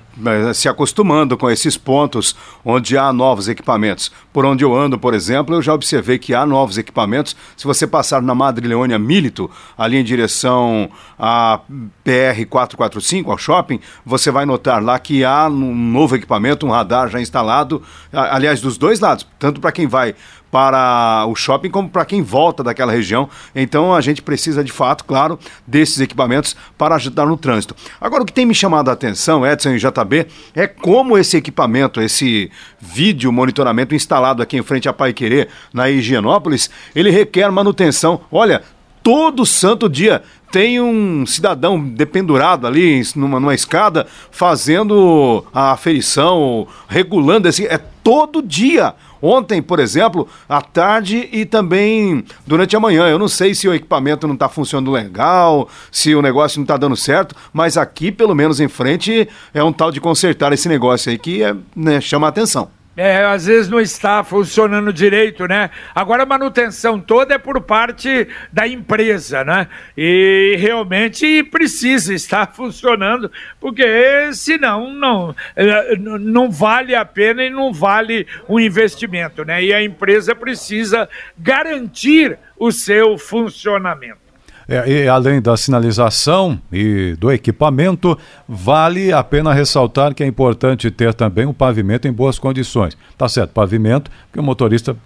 se 0.54 0.68
acostumando 0.68 1.36
com 1.36 1.50
esses 1.50 1.76
pontos 1.76 2.34
onde 2.64 2.96
há 2.96 3.12
novos 3.12 3.48
equipamentos. 3.48 4.10
Por 4.32 4.44
onde 4.44 4.64
eu 4.64 4.74
ando, 4.74 4.98
por 4.98 5.14
exemplo, 5.14 5.54
eu 5.54 5.62
já 5.62 5.72
observei 5.72 6.18
que 6.18 6.34
há 6.34 6.44
novos 6.44 6.78
equipamentos. 6.78 7.36
Se 7.56 7.64
você 7.64 7.86
passar 7.86 8.22
na 8.22 8.34
Madrileônia 8.34 8.98
Milito, 8.98 9.50
ali 9.76 9.96
em 9.96 10.04
direção 10.04 10.88
à 11.18 11.60
PR 12.02 12.46
445, 12.48 13.30
ao 13.30 13.38
shopping, 13.38 13.80
você 14.04 14.30
vai 14.30 14.46
notar 14.46 14.82
lá 14.82 14.98
que 14.98 15.24
há 15.24 15.48
um 15.48 15.74
novo 15.74 16.16
equipamento, 16.16 16.66
um 16.66 16.70
radar 16.70 17.08
já 17.08 17.20
instalado, 17.20 17.82
aliás, 18.12 18.60
dos 18.60 18.78
dois 18.78 19.00
lados, 19.00 19.26
tanto 19.38 19.60
para 19.60 19.72
quem 19.72 19.86
vai 19.86 20.14
para 20.50 21.26
o 21.26 21.34
shopping 21.34 21.68
como 21.68 21.88
para 21.88 22.04
quem 22.04 22.22
volta 22.22 22.62
daquela 22.62 22.92
região. 22.92 23.28
Então 23.54 23.94
a 23.94 24.00
gente 24.00 24.22
precisa 24.22 24.64
de 24.64 24.72
fato, 24.72 25.04
claro, 25.04 25.38
desses 25.66 26.00
equipamentos 26.00 26.56
para 26.78 26.94
ajudar 26.94 27.26
no 27.26 27.36
trânsito. 27.36 27.76
Agora 28.00 28.22
o 28.22 28.26
que 28.26 28.32
tem 28.32 28.46
me 28.46 28.54
chamado 28.54 28.88
a 28.88 28.92
atenção, 28.92 29.46
Edson 29.46 29.70
e 29.70 29.78
JB, 29.78 30.26
é 30.54 30.66
como 30.66 31.18
esse 31.18 31.36
equipamento, 31.36 32.00
esse 32.00 32.50
vídeo 32.80 33.30
monitoramento 33.32 33.94
instalado 33.94 34.42
aqui 34.42 34.56
em 34.56 34.62
frente 34.62 34.88
a 34.88 34.92
Pai 34.92 35.12
Querer, 35.12 35.48
na 35.74 35.90
Higienópolis, 35.90 36.70
ele 36.94 37.10
requer 37.10 37.50
manutenção. 37.50 38.22
Olha, 38.30 38.62
todo 39.06 39.46
santo 39.46 39.88
dia 39.88 40.20
tem 40.50 40.80
um 40.80 41.24
cidadão 41.24 41.78
dependurado 41.78 42.66
ali 42.66 43.00
numa, 43.14 43.38
numa 43.38 43.54
escada 43.54 44.04
fazendo 44.32 45.44
a 45.54 45.70
aferição, 45.70 46.66
regulando 46.88 47.46
esse. 47.46 47.64
É 47.68 47.78
todo 47.78 48.42
dia. 48.42 48.94
Ontem, 49.22 49.62
por 49.62 49.78
exemplo, 49.78 50.26
à 50.48 50.60
tarde 50.60 51.28
e 51.30 51.44
também 51.44 52.24
durante 52.44 52.74
a 52.74 52.80
manhã. 52.80 53.06
Eu 53.06 53.18
não 53.18 53.28
sei 53.28 53.54
se 53.54 53.68
o 53.68 53.74
equipamento 53.74 54.26
não 54.26 54.34
está 54.34 54.48
funcionando 54.48 54.90
legal, 54.90 55.68
se 55.92 56.12
o 56.12 56.20
negócio 56.20 56.58
não 56.58 56.64
está 56.64 56.76
dando 56.76 56.96
certo, 56.96 57.32
mas 57.52 57.76
aqui, 57.76 58.10
pelo 58.10 58.34
menos 58.34 58.58
em 58.58 58.66
frente, 58.66 59.28
é 59.54 59.62
um 59.62 59.72
tal 59.72 59.92
de 59.92 60.00
consertar 60.00 60.52
esse 60.52 60.68
negócio 60.68 61.12
aí 61.12 61.18
que 61.18 61.44
é, 61.44 61.54
né, 61.76 62.00
chama 62.00 62.26
a 62.26 62.30
atenção. 62.30 62.75
É, 62.96 63.24
às 63.26 63.44
vezes 63.44 63.68
não 63.68 63.78
está 63.78 64.24
funcionando 64.24 64.90
direito, 64.90 65.46
né? 65.46 65.70
Agora 65.94 66.22
a 66.22 66.26
manutenção 66.26 66.98
toda 66.98 67.34
é 67.34 67.38
por 67.38 67.60
parte 67.60 68.26
da 68.50 68.66
empresa, 68.66 69.44
né? 69.44 69.68
E 69.94 70.56
realmente 70.58 71.42
precisa 71.42 72.14
estar 72.14 72.46
funcionando, 72.56 73.30
porque 73.60 74.32
senão 74.32 74.94
não, 74.94 75.36
é, 75.54 75.96
não 75.96 76.50
vale 76.50 76.94
a 76.94 77.04
pena 77.04 77.44
e 77.44 77.50
não 77.50 77.70
vale 77.70 78.26
o 78.48 78.58
investimento, 78.58 79.44
né? 79.44 79.62
E 79.62 79.74
a 79.74 79.82
empresa 79.82 80.34
precisa 80.34 81.06
garantir 81.36 82.38
o 82.58 82.72
seu 82.72 83.18
funcionamento. 83.18 84.25
É, 84.68 84.88
e 84.88 85.08
além 85.08 85.40
da 85.40 85.56
sinalização 85.56 86.60
e 86.72 87.14
do 87.18 87.30
equipamento, 87.30 88.18
vale 88.48 89.12
a 89.12 89.22
pena 89.22 89.54
ressaltar 89.54 90.14
que 90.14 90.24
é 90.24 90.26
importante 90.26 90.90
ter 90.90 91.14
também 91.14 91.46
um 91.46 91.52
pavimento 91.52 92.08
em 92.08 92.12
boas 92.12 92.38
condições. 92.38 92.96
Tá 93.16 93.28
certo, 93.28 93.50
pavimento, 93.50 94.10
que 94.32 94.40
o 94.40 94.42
motorista 94.42 94.96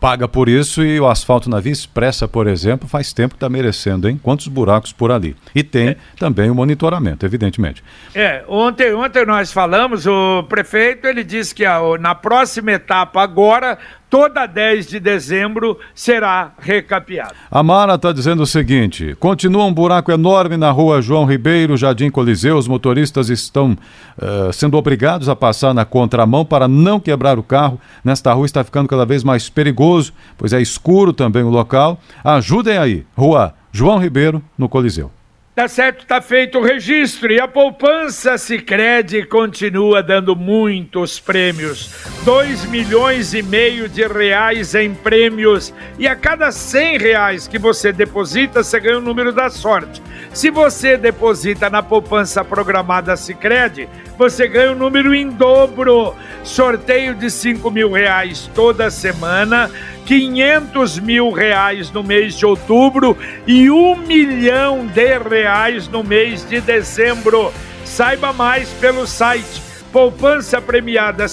paga 0.00 0.26
por 0.26 0.48
isso 0.48 0.82
e 0.82 0.98
o 0.98 1.06
asfalto 1.06 1.50
na 1.50 1.60
Via 1.60 1.72
Expressa, 1.72 2.26
por 2.26 2.46
exemplo, 2.46 2.88
faz 2.88 3.12
tempo 3.12 3.34
que 3.34 3.36
está 3.36 3.50
merecendo, 3.50 4.08
hein? 4.08 4.18
Quantos 4.20 4.48
buracos 4.48 4.92
por 4.92 5.12
ali. 5.12 5.36
E 5.54 5.62
tem 5.62 5.90
é. 5.90 5.96
também 6.18 6.48
o 6.48 6.54
monitoramento, 6.54 7.26
evidentemente. 7.26 7.84
É, 8.14 8.42
ontem, 8.48 8.94
ontem 8.94 9.26
nós 9.26 9.52
falamos, 9.52 10.06
o 10.06 10.42
prefeito 10.44 11.06
ele 11.06 11.22
disse 11.22 11.54
que 11.54 11.66
a, 11.66 11.80
na 12.00 12.14
próxima 12.14 12.72
etapa 12.72 13.22
agora 13.22 13.78
toda 14.10 14.44
10 14.44 14.88
de 14.88 15.00
dezembro 15.00 15.78
será 15.94 16.52
recapeada. 16.58 17.34
A 17.50 17.62
Mara 17.62 17.94
está 17.94 18.12
dizendo 18.12 18.42
o 18.42 18.46
seguinte: 18.46 19.16
continua 19.18 19.64
um 19.64 19.72
buraco 19.72 20.10
enorme 20.10 20.56
na 20.56 20.70
rua 20.70 21.00
João 21.00 21.24
Ribeiro, 21.24 21.76
Jardim 21.76 22.10
Coliseu. 22.10 22.58
Os 22.58 22.66
motoristas 22.66 23.30
estão 23.30 23.72
uh, 23.72 24.52
sendo 24.52 24.76
obrigados 24.76 25.28
a 25.28 25.36
passar 25.36 25.72
na 25.72 25.84
contramão 25.84 26.44
para 26.44 26.66
não 26.66 26.98
quebrar 26.98 27.38
o 27.38 27.42
carro. 27.42 27.80
Nesta 28.04 28.32
rua 28.32 28.46
está 28.46 28.64
ficando 28.64 28.88
cada 28.88 29.06
vez 29.06 29.22
mais 29.22 29.48
perigoso, 29.48 30.12
pois 30.36 30.52
é 30.52 30.60
escuro 30.60 31.12
também 31.12 31.44
o 31.44 31.48
local. 31.48 32.00
Ajudem 32.24 32.76
aí, 32.76 33.06
rua 33.16 33.54
João 33.72 33.98
Ribeiro, 33.98 34.42
no 34.58 34.68
Coliseu. 34.68 35.19
Tá 35.60 35.68
certo, 35.68 36.06
tá 36.06 36.22
feito 36.22 36.58
o 36.58 36.62
registro 36.62 37.30
e 37.30 37.38
a 37.38 37.46
poupança 37.46 38.38
Sicredi 38.38 39.26
continua 39.26 40.02
dando 40.02 40.34
muitos 40.34 41.20
prêmios. 41.20 41.94
2 42.24 42.64
milhões 42.64 43.34
e 43.34 43.42
meio 43.42 43.86
de 43.86 44.06
reais 44.06 44.74
em 44.74 44.94
prêmios 44.94 45.70
e 45.98 46.08
a 46.08 46.16
cada 46.16 46.50
100 46.50 46.96
reais 46.96 47.46
que 47.46 47.58
você 47.58 47.92
deposita, 47.92 48.62
você 48.62 48.80
ganha 48.80 48.96
o 48.96 49.02
número 49.02 49.34
da 49.34 49.50
sorte. 49.50 50.00
Se 50.32 50.48
você 50.48 50.96
deposita 50.96 51.68
na 51.68 51.82
poupança 51.82 52.44
programada 52.44 53.16
Sicredi, 53.16 53.88
você 54.16 54.46
ganha 54.46 54.70
o 54.70 54.74
um 54.74 54.78
número 54.78 55.12
em 55.12 55.28
dobro. 55.28 56.14
Sorteio 56.44 57.14
de 57.14 57.28
5 57.28 57.68
mil 57.70 57.90
reais 57.92 58.48
toda 58.54 58.90
semana 58.90 59.70
500 60.06 60.98
mil 60.98 61.30
reais 61.30 61.90
no 61.90 62.02
mês 62.02 62.34
de 62.34 62.46
outubro 62.46 63.16
e 63.46 63.70
um 63.70 63.96
milhão 63.96 64.86
de 64.86 65.18
reais 65.18 65.88
no 65.88 66.02
mês 66.02 66.48
de 66.48 66.60
dezembro. 66.60 67.52
Saiba 67.84 68.32
mais 68.32 68.68
pelo 68.80 69.06
site 69.06 69.62
poupança 69.92 70.60
premiada 70.60 71.26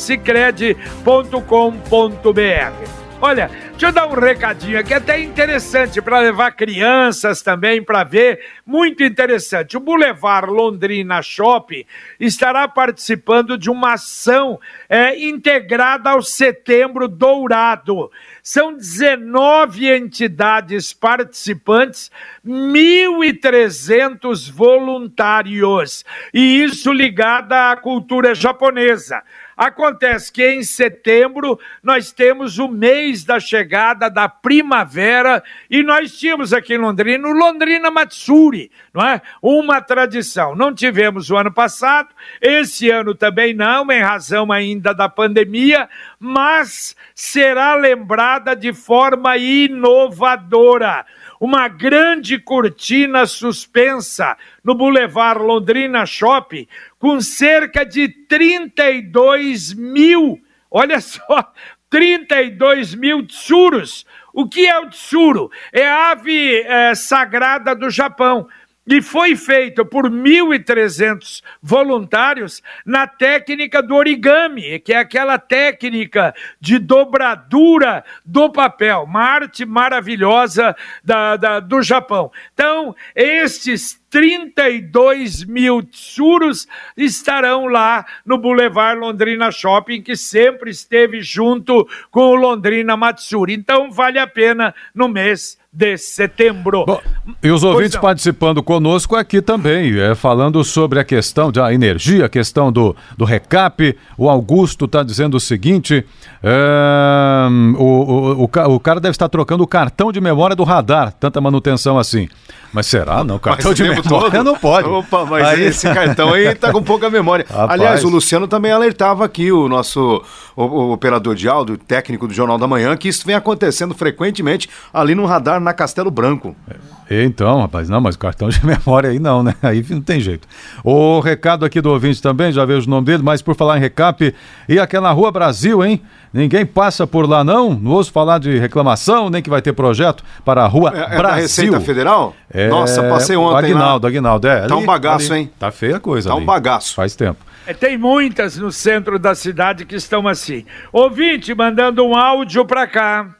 Olha, 3.19 3.49
deixa 3.71 3.88
eu 3.88 3.91
dar 3.91 4.06
um 4.06 4.13
recadinho 4.13 4.80
aqui, 4.80 4.93
até 4.93 5.19
interessante 5.19 5.99
para 5.99 6.19
levar 6.19 6.51
crianças 6.51 7.41
também 7.41 7.82
para 7.82 8.03
ver. 8.03 8.39
Muito 8.63 9.03
interessante. 9.03 9.75
O 9.75 9.80
Boulevard 9.80 10.51
Londrina 10.51 11.23
Shopping 11.23 11.84
estará 12.19 12.67
participando 12.67 13.58
de 13.58 13.71
uma 13.71 13.93
ação 13.93 14.60
é, 14.88 15.19
integrada 15.19 16.12
ao 16.12 16.21
Setembro 16.21 17.08
Dourado. 17.08 18.12
São 18.43 18.77
19 18.77 19.89
entidades 19.89 20.93
participantes, 20.93 22.12
1.300 22.45 24.51
voluntários, 24.51 26.06
e 26.32 26.63
isso 26.63 26.93
ligada 26.93 27.71
à 27.71 27.77
cultura 27.77 28.36
japonesa. 28.36 29.23
Acontece 29.57 30.31
que 30.31 30.47
em 30.47 30.61
setembro 30.61 31.59
nós 31.81 32.11
temos 32.11 32.59
o 32.59 32.67
mês 32.67 33.23
da 33.23 33.39
chegada 33.39 34.07
da 34.07 34.29
primavera 34.29 35.43
e 35.67 35.81
nós 35.81 36.15
tínhamos 36.15 36.53
aqui 36.53 36.75
em 36.75 36.77
Londrina 36.77 37.27
o 37.27 37.31
Londrina 37.31 37.89
Matsuri, 37.89 38.71
não 38.93 39.03
é? 39.03 39.19
Uma 39.41 39.81
tradição. 39.81 40.55
Não 40.55 40.71
tivemos 40.71 41.31
o 41.31 41.37
ano 41.37 41.51
passado, 41.51 42.09
esse 42.39 42.91
ano 42.91 43.15
também 43.15 43.55
não, 43.55 43.91
em 43.91 43.99
razão 43.99 44.51
ainda 44.51 44.93
da 44.93 45.09
pandemia, 45.09 45.89
mas 46.19 46.95
será 47.15 47.73
lembrada 47.73 48.55
de 48.55 48.71
forma 48.73 49.37
inovadora 49.37 51.03
uma 51.39 51.67
grande 51.67 52.39
cortina 52.39 53.26
suspensa 53.26 54.38
no 54.63 54.76
Boulevard 54.76 55.41
Londrina 55.41 56.06
Shopping, 56.06 56.67
com 57.00 57.21
cerca 57.21 57.86
de 57.86 58.08
32 58.08 59.73
mil, 59.73 60.41
olha 60.69 61.00
só, 61.00 61.54
32 61.89 62.95
mil 62.95 63.26
tsuros. 63.26 64.06
O 64.34 64.47
que 64.47 64.67
é 64.67 64.80
o 64.80 64.89
tsuru? 64.89 65.50
É 65.71 65.88
a 65.88 66.12
ave 66.12 66.62
é, 66.62 66.93
sagrada 66.93 67.73
do 67.73 67.89
Japão 67.89 68.47
e 68.88 69.02
foi 69.02 69.36
feito 69.36 69.86
por 69.86 70.10
1.300 70.10 71.43
voluntários 71.62 72.63
na 72.86 73.06
técnica 73.06 73.84
do 73.84 73.93
origami, 73.93 74.80
que 74.80 74.93
é 74.93 74.97
aquela 74.97 75.38
técnica 75.38 76.34
de 76.60 76.80
dobradura 76.80 78.06
do 78.26 78.50
papel, 78.50 79.04
uma 79.04 79.21
arte 79.21 79.65
maravilhosa 79.65 80.76
da, 81.04 81.36
da 81.36 81.60
do 81.60 81.82
Japão. 81.82 82.32
Então, 82.54 82.95
estes 83.13 84.00
32 84.09 85.43
mil 85.43 85.83
tsuros 85.83 86.67
estarão 86.95 87.67
lá 87.67 88.05
no 88.25 88.37
Boulevard 88.37 88.99
Londrina 88.99 89.51
Shopping, 89.51 90.01
que 90.01 90.15
sempre 90.15 90.71
esteve 90.71 91.21
junto 91.21 91.87
com 92.09 92.31
o 92.31 92.35
Londrina 92.35 92.95
Matsuri. 92.95 93.53
Então, 93.53 93.91
vale 93.91 94.19
a 94.19 94.27
pena 94.27 94.73
no 94.95 95.07
mês 95.07 95.57
de 95.71 95.95
setembro. 95.97 96.85
Bom, 96.85 96.99
e 97.43 97.51
os 97.51 97.63
ouvintes 97.63 97.97
participando 97.97 98.63
conosco 98.63 99.15
aqui 99.15 99.43
também, 99.43 99.99
é, 99.99 100.15
falando 100.15 100.63
sobre 100.63 100.99
a 100.99 101.03
questão 101.03 101.51
da 101.51 101.71
energia, 101.71 102.25
a 102.25 102.29
questão 102.29 102.71
do, 102.71 102.95
do 103.15 103.25
recap. 103.25 103.95
O 104.17 104.27
Augusto 104.27 104.85
está 104.85 105.03
dizendo 105.03 105.37
o 105.37 105.39
seguinte: 105.39 106.03
é, 106.41 107.47
o, 107.77 107.83
o, 107.83 108.43
o, 108.43 108.75
o 108.75 108.79
cara 108.79 108.99
deve 108.99 109.11
estar 109.11 109.29
trocando 109.29 109.63
o 109.63 109.67
cartão 109.67 110.11
de 110.11 110.19
memória 110.19 110.55
do 110.55 110.63
radar, 110.63 111.13
tanta 111.13 111.39
manutenção 111.39 111.99
assim. 111.99 112.27
Mas 112.73 112.87
será? 112.87 113.23
Não, 113.23 113.37
cartão 113.37 113.73
de 113.73 113.83
memória 113.83 113.96
todo? 114.01 114.43
não 114.43 114.55
pode. 114.55 114.88
Opa, 114.88 115.25
mas 115.25 115.45
aí... 115.45 115.63
esse 115.63 115.88
cartão 115.93 116.33
aí 116.33 116.53
tá 116.55 116.71
com 116.71 116.81
pouca 116.81 117.10
memória. 117.10 117.45
Rapaz. 117.49 117.71
Aliás, 117.71 118.03
o 118.03 118.10
Luciano 118.10 118.47
também 118.47 118.71
alertava 118.71 119.25
aqui, 119.25 119.51
o 119.51 119.67
nosso 119.67 120.23
o, 120.55 120.63
o 120.63 120.91
operador 120.91 121.36
de 121.36 121.47
áudio, 121.47 121.77
técnico 121.77 122.27
do 122.27 122.33
Jornal 122.33 122.57
da 122.57 122.67
Manhã, 122.67 122.95
que 122.97 123.07
isso 123.07 123.25
vem 123.25 123.36
acontecendo 123.36 123.93
frequentemente 123.93 124.69
ali 124.93 125.15
no 125.15 125.25
radar 125.25 125.60
na 125.60 125.73
Castelo 125.73 126.12
Branco. 126.12 126.55
É, 126.69 126.75
então, 127.09 127.61
rapaz, 127.61 127.89
não, 127.89 128.01
mas 128.01 128.15
cartão 128.15 128.49
de 128.49 128.63
memória 128.65 129.09
aí 129.09 129.19
não, 129.19 129.43
né? 129.43 129.55
Aí 129.61 129.85
não 129.89 130.01
tem 130.01 130.19
jeito. 130.19 130.47
O 130.83 131.19
recado 131.19 131.65
aqui 131.65 131.79
do 131.81 131.89
ouvinte 131.89 132.21
também, 132.21 132.51
já 132.51 132.65
vejo 132.65 132.87
o 132.87 132.89
nome 132.89 133.05
dele, 133.05 133.23
mas 133.23 133.41
por 133.41 133.55
falar 133.55 133.77
em 133.77 133.81
recap, 133.81 134.33
e 134.67 134.79
aquela 134.79 135.11
Rua 135.11 135.31
Brasil, 135.31 135.83
hein? 135.83 136.01
Ninguém 136.33 136.65
passa 136.65 137.07
por 137.07 137.27
lá, 137.27 137.43
não? 137.43 137.73
Não 137.73 137.91
ouço 137.91 138.11
falar 138.11 138.39
de 138.39 138.59
reclamação, 138.59 139.29
nem 139.29 139.41
que 139.41 139.49
vai 139.49 139.61
ter 139.61 139.73
projeto 139.73 140.23
para 140.43 140.63
a 140.63 140.67
Rua 140.67 140.91
é, 140.93 140.99
é 140.99 141.17
Brasil. 141.17 141.23
Da 141.23 141.35
Receita 141.35 141.79
Federal? 141.79 142.35
É... 142.51 142.67
Nossa, 142.67 143.03
passei 143.03 143.35
ontem. 143.35 143.71
Aguinaldo, 143.71 144.05
lá. 144.05 144.09
Aguinaldo, 144.09 144.47
é. 144.47 144.67
Tá 144.67 144.75
um 144.75 144.85
bagaço, 144.85 145.31
ali. 145.31 145.43
hein? 145.43 145.51
Tá 145.57 145.71
feia 145.71 145.97
a 145.97 145.99
coisa. 145.99 146.29
Tá 146.29 146.35
ali. 146.35 146.43
um 146.43 146.45
bagaço. 146.45 146.93
Faz 146.93 147.15
tempo. 147.15 147.45
É, 147.65 147.73
tem 147.73 147.97
muitas 147.97 148.57
no 148.57 148.71
centro 148.71 149.17
da 149.17 149.35
cidade 149.35 149.85
que 149.85 149.95
estão 149.95 150.27
assim. 150.27 150.65
Ouvinte 150.91 151.53
mandando 151.53 152.05
um 152.05 152.15
áudio 152.15 152.65
para 152.65 152.87
cá. 152.87 153.37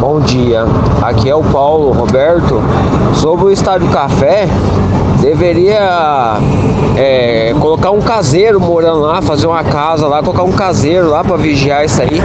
Bom 0.00 0.20
dia, 0.20 0.64
aqui 1.02 1.28
é 1.28 1.34
o 1.34 1.42
Paulo 1.42 1.92
Roberto. 1.92 2.62
Sobre 3.14 3.46
o 3.46 3.50
Estádio 3.50 3.88
Café, 3.88 4.48
deveria 5.20 6.38
é, 6.96 7.54
colocar 7.60 7.90
um 7.90 8.00
caseiro 8.00 8.58
morando 8.60 9.00
lá, 9.00 9.20
fazer 9.20 9.46
uma 9.46 9.62
casa 9.62 10.06
lá, 10.06 10.22
colocar 10.22 10.44
um 10.44 10.52
caseiro 10.52 11.10
lá 11.10 11.22
para 11.22 11.36
vigiar 11.36 11.84
isso 11.84 12.00
aí. 12.00 12.22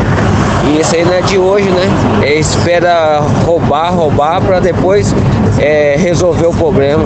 E 0.68 0.80
isso 0.80 0.96
aí 0.96 1.04
não 1.04 1.14
é 1.14 1.22
de 1.22 1.38
hoje, 1.38 1.70
né? 1.70 1.90
É, 2.22 2.36
espera 2.36 3.22
roubar, 3.46 3.94
roubar 3.94 4.42
para 4.42 4.60
depois 4.60 5.14
é, 5.60 5.96
resolver 5.98 6.48
o 6.48 6.54
problema. 6.54 7.04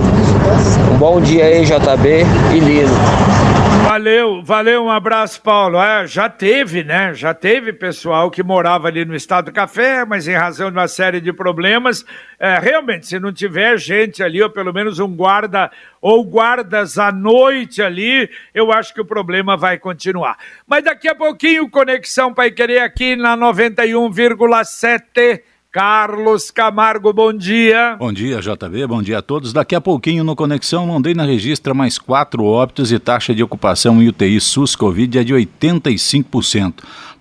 Um 0.94 0.98
bom 0.98 1.20
dia 1.20 1.46
aí, 1.46 1.66
JB 1.66 2.26
e 2.54 2.60
Lino. 2.60 3.35
Valeu, 3.84 4.44
valeu, 4.44 4.84
um 4.84 4.90
abraço, 4.90 5.42
Paulo. 5.42 5.82
É, 5.82 6.08
já 6.08 6.30
teve, 6.30 6.84
né? 6.84 7.14
Já 7.14 7.34
teve 7.34 7.72
pessoal 7.72 8.32
que 8.32 8.44
morava 8.44 8.88
ali 8.88 9.06
no 9.06 9.16
Estado 9.16 9.46
do 9.46 9.52
Café, 9.52 10.04
mas 10.06 10.28
em 10.28 10.34
razão 10.34 10.72
de 10.72 10.78
uma 10.78 10.88
série 10.88 11.22
de 11.22 11.32
problemas, 11.32 12.04
é, 12.40 12.58
realmente, 12.60 13.08
se 13.08 13.20
não 13.20 13.32
tiver 13.32 13.78
gente 13.78 14.24
ali, 14.24 14.42
ou 14.42 14.50
pelo 14.50 14.74
menos 14.74 15.00
um 15.00 15.16
guarda 15.16 15.72
ou 16.02 16.26
guardas 16.26 16.98
à 16.98 17.12
noite 17.12 17.82
ali, 17.82 18.30
eu 18.54 18.72
acho 18.72 18.94
que 18.94 19.02
o 19.02 19.06
problema 19.06 19.56
vai 19.56 19.78
continuar. 19.78 20.38
Mas 20.68 20.84
daqui 20.84 21.08
a 21.08 21.16
pouquinho, 21.16 21.70
Conexão 21.70 22.34
Pai 22.34 22.52
Querer 22.52 22.80
aqui 22.80 23.16
na 23.16 23.38
91,7 23.38 25.42
Carlos 25.76 26.52
Camargo, 26.52 27.12
bom 27.12 27.34
dia. 27.34 27.98
Bom 28.00 28.14
dia, 28.14 28.40
JB, 28.40 28.88
bom 28.88 29.02
dia 29.02 29.18
a 29.18 29.22
todos. 29.22 29.52
Daqui 29.52 29.76
a 29.76 29.82
pouquinho 29.82 30.24
no 30.24 30.34
Conexão, 30.34 30.88
Londrina 30.88 31.26
registra 31.26 31.74
mais 31.74 32.00
quatro 32.00 32.46
óbitos 32.46 32.94
e 32.94 32.98
taxa 32.98 33.36
de 33.36 33.44
ocupação 33.44 34.02
em 34.02 34.08
UTI 34.08 34.40
SUS 34.40 34.74
Covid 34.74 35.20
é 35.20 35.24
de 35.26 35.34
85%. 35.34 36.76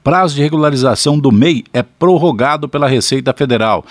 Prazo 0.05 0.37
de 0.37 0.43
regularização 0.43 1.19
do 1.19 1.33
MEI 1.33 1.65
é 1.73 1.83
prorrogado 1.83 2.69
pela 2.69 2.87
Receita 2.87 3.35
Federal. 3.37 3.85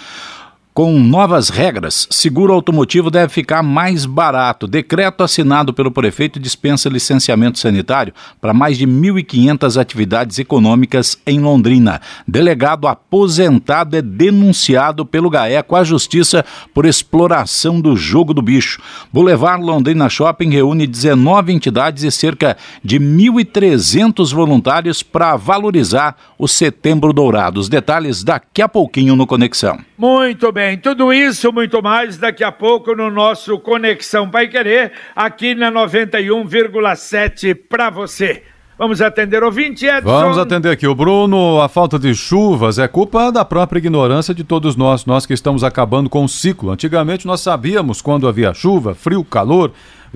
Com 0.74 1.00
novas 1.00 1.50
regras, 1.50 2.08
seguro 2.10 2.52
automotivo 2.52 3.12
deve 3.12 3.32
ficar 3.32 3.62
mais 3.62 4.06
barato. 4.08 4.66
Decreto 4.66 5.24
assinado 5.24 5.72
pelo 5.72 5.92
prefeito 5.92 6.40
dispensa 6.40 6.90
licenciamento 6.90 7.60
sanitário 7.60 8.12
para 8.42 8.56
mais 8.56 8.78
de 8.78 8.88
1.500 8.88 9.80
atividades 9.80 10.40
econômicas 10.40 11.18
em 11.28 11.40
Londrina. 11.40 12.02
Delegado 12.28 12.88
aposentado 12.88 13.96
é 13.96 14.02
denunciado 14.02 15.06
pelo 15.06 15.30
GAECO 15.30 15.76
à 15.76 15.84
Justiça 15.84 16.44
por 16.74 16.86
exploração 16.86 17.80
do 17.80 17.96
jogo 17.96 18.34
do 18.34 18.42
bicho. 18.42 18.82
Boulevard 19.12 19.64
Londrina 19.64 20.10
Shopping 20.10 20.50
reúne 20.50 20.88
19 20.88 21.54
entidades 21.54 22.04
e 22.04 22.10
cerca 22.10 22.58
de 22.84 23.00
1.300 23.00 24.34
voluntários 24.34 25.04
para 25.04 25.36
valorizar 25.36 26.16
o 26.38 26.48
Setembro 26.48 27.14
Dourado. 27.14 27.60
Os 27.60 27.70
detalhes 27.70 28.24
daqui 28.24 28.62
a 28.62 28.68
pouquinho 28.68 29.16
no 29.16 29.28
Conexão. 29.28 29.80
Muito 29.98 30.52
bem, 30.52 30.63
tudo 30.82 31.12
isso, 31.12 31.52
muito 31.52 31.82
mais, 31.82 32.18
daqui 32.18 32.44
a 32.44 32.52
pouco 32.52 32.96
no 32.96 33.10
nosso 33.10 33.60
Conexão 33.60 34.30
Pai 34.30 34.48
Querer, 34.48 34.92
aqui 35.16 35.54
na 35.56 35.72
91,7 35.72 37.56
para 37.68 37.90
você. 37.90 38.44
Vamos 38.78 39.02
atender 39.02 39.44
ouvinte, 39.44 39.86
Edson. 39.86 40.10
Vamos 40.10 40.38
atender 40.38 40.70
aqui. 40.72 40.88
O 40.88 40.96
Bruno, 40.96 41.62
a 41.62 41.70
falta 41.70 42.00
de 42.00 42.14
chuvas 42.16 42.80
é 42.80 42.88
culpa 42.88 43.32
da 43.32 43.46
própria 43.46 43.80
ignorância 43.80 44.34
de 44.34 44.44
todos 44.44 44.76
nós, 44.76 45.06
nós 45.06 45.26
que 45.26 45.34
estamos 45.34 45.64
acabando 45.64 46.10
com 46.10 46.24
o 46.24 46.30
ciclo. 46.30 46.72
Antigamente 46.72 47.28
nós 47.28 47.42
sabíamos 47.42 48.02
quando 48.02 48.28
havia 48.28 48.54
chuva, 48.54 48.96
frio, 48.96 49.24
calor, 49.24 49.72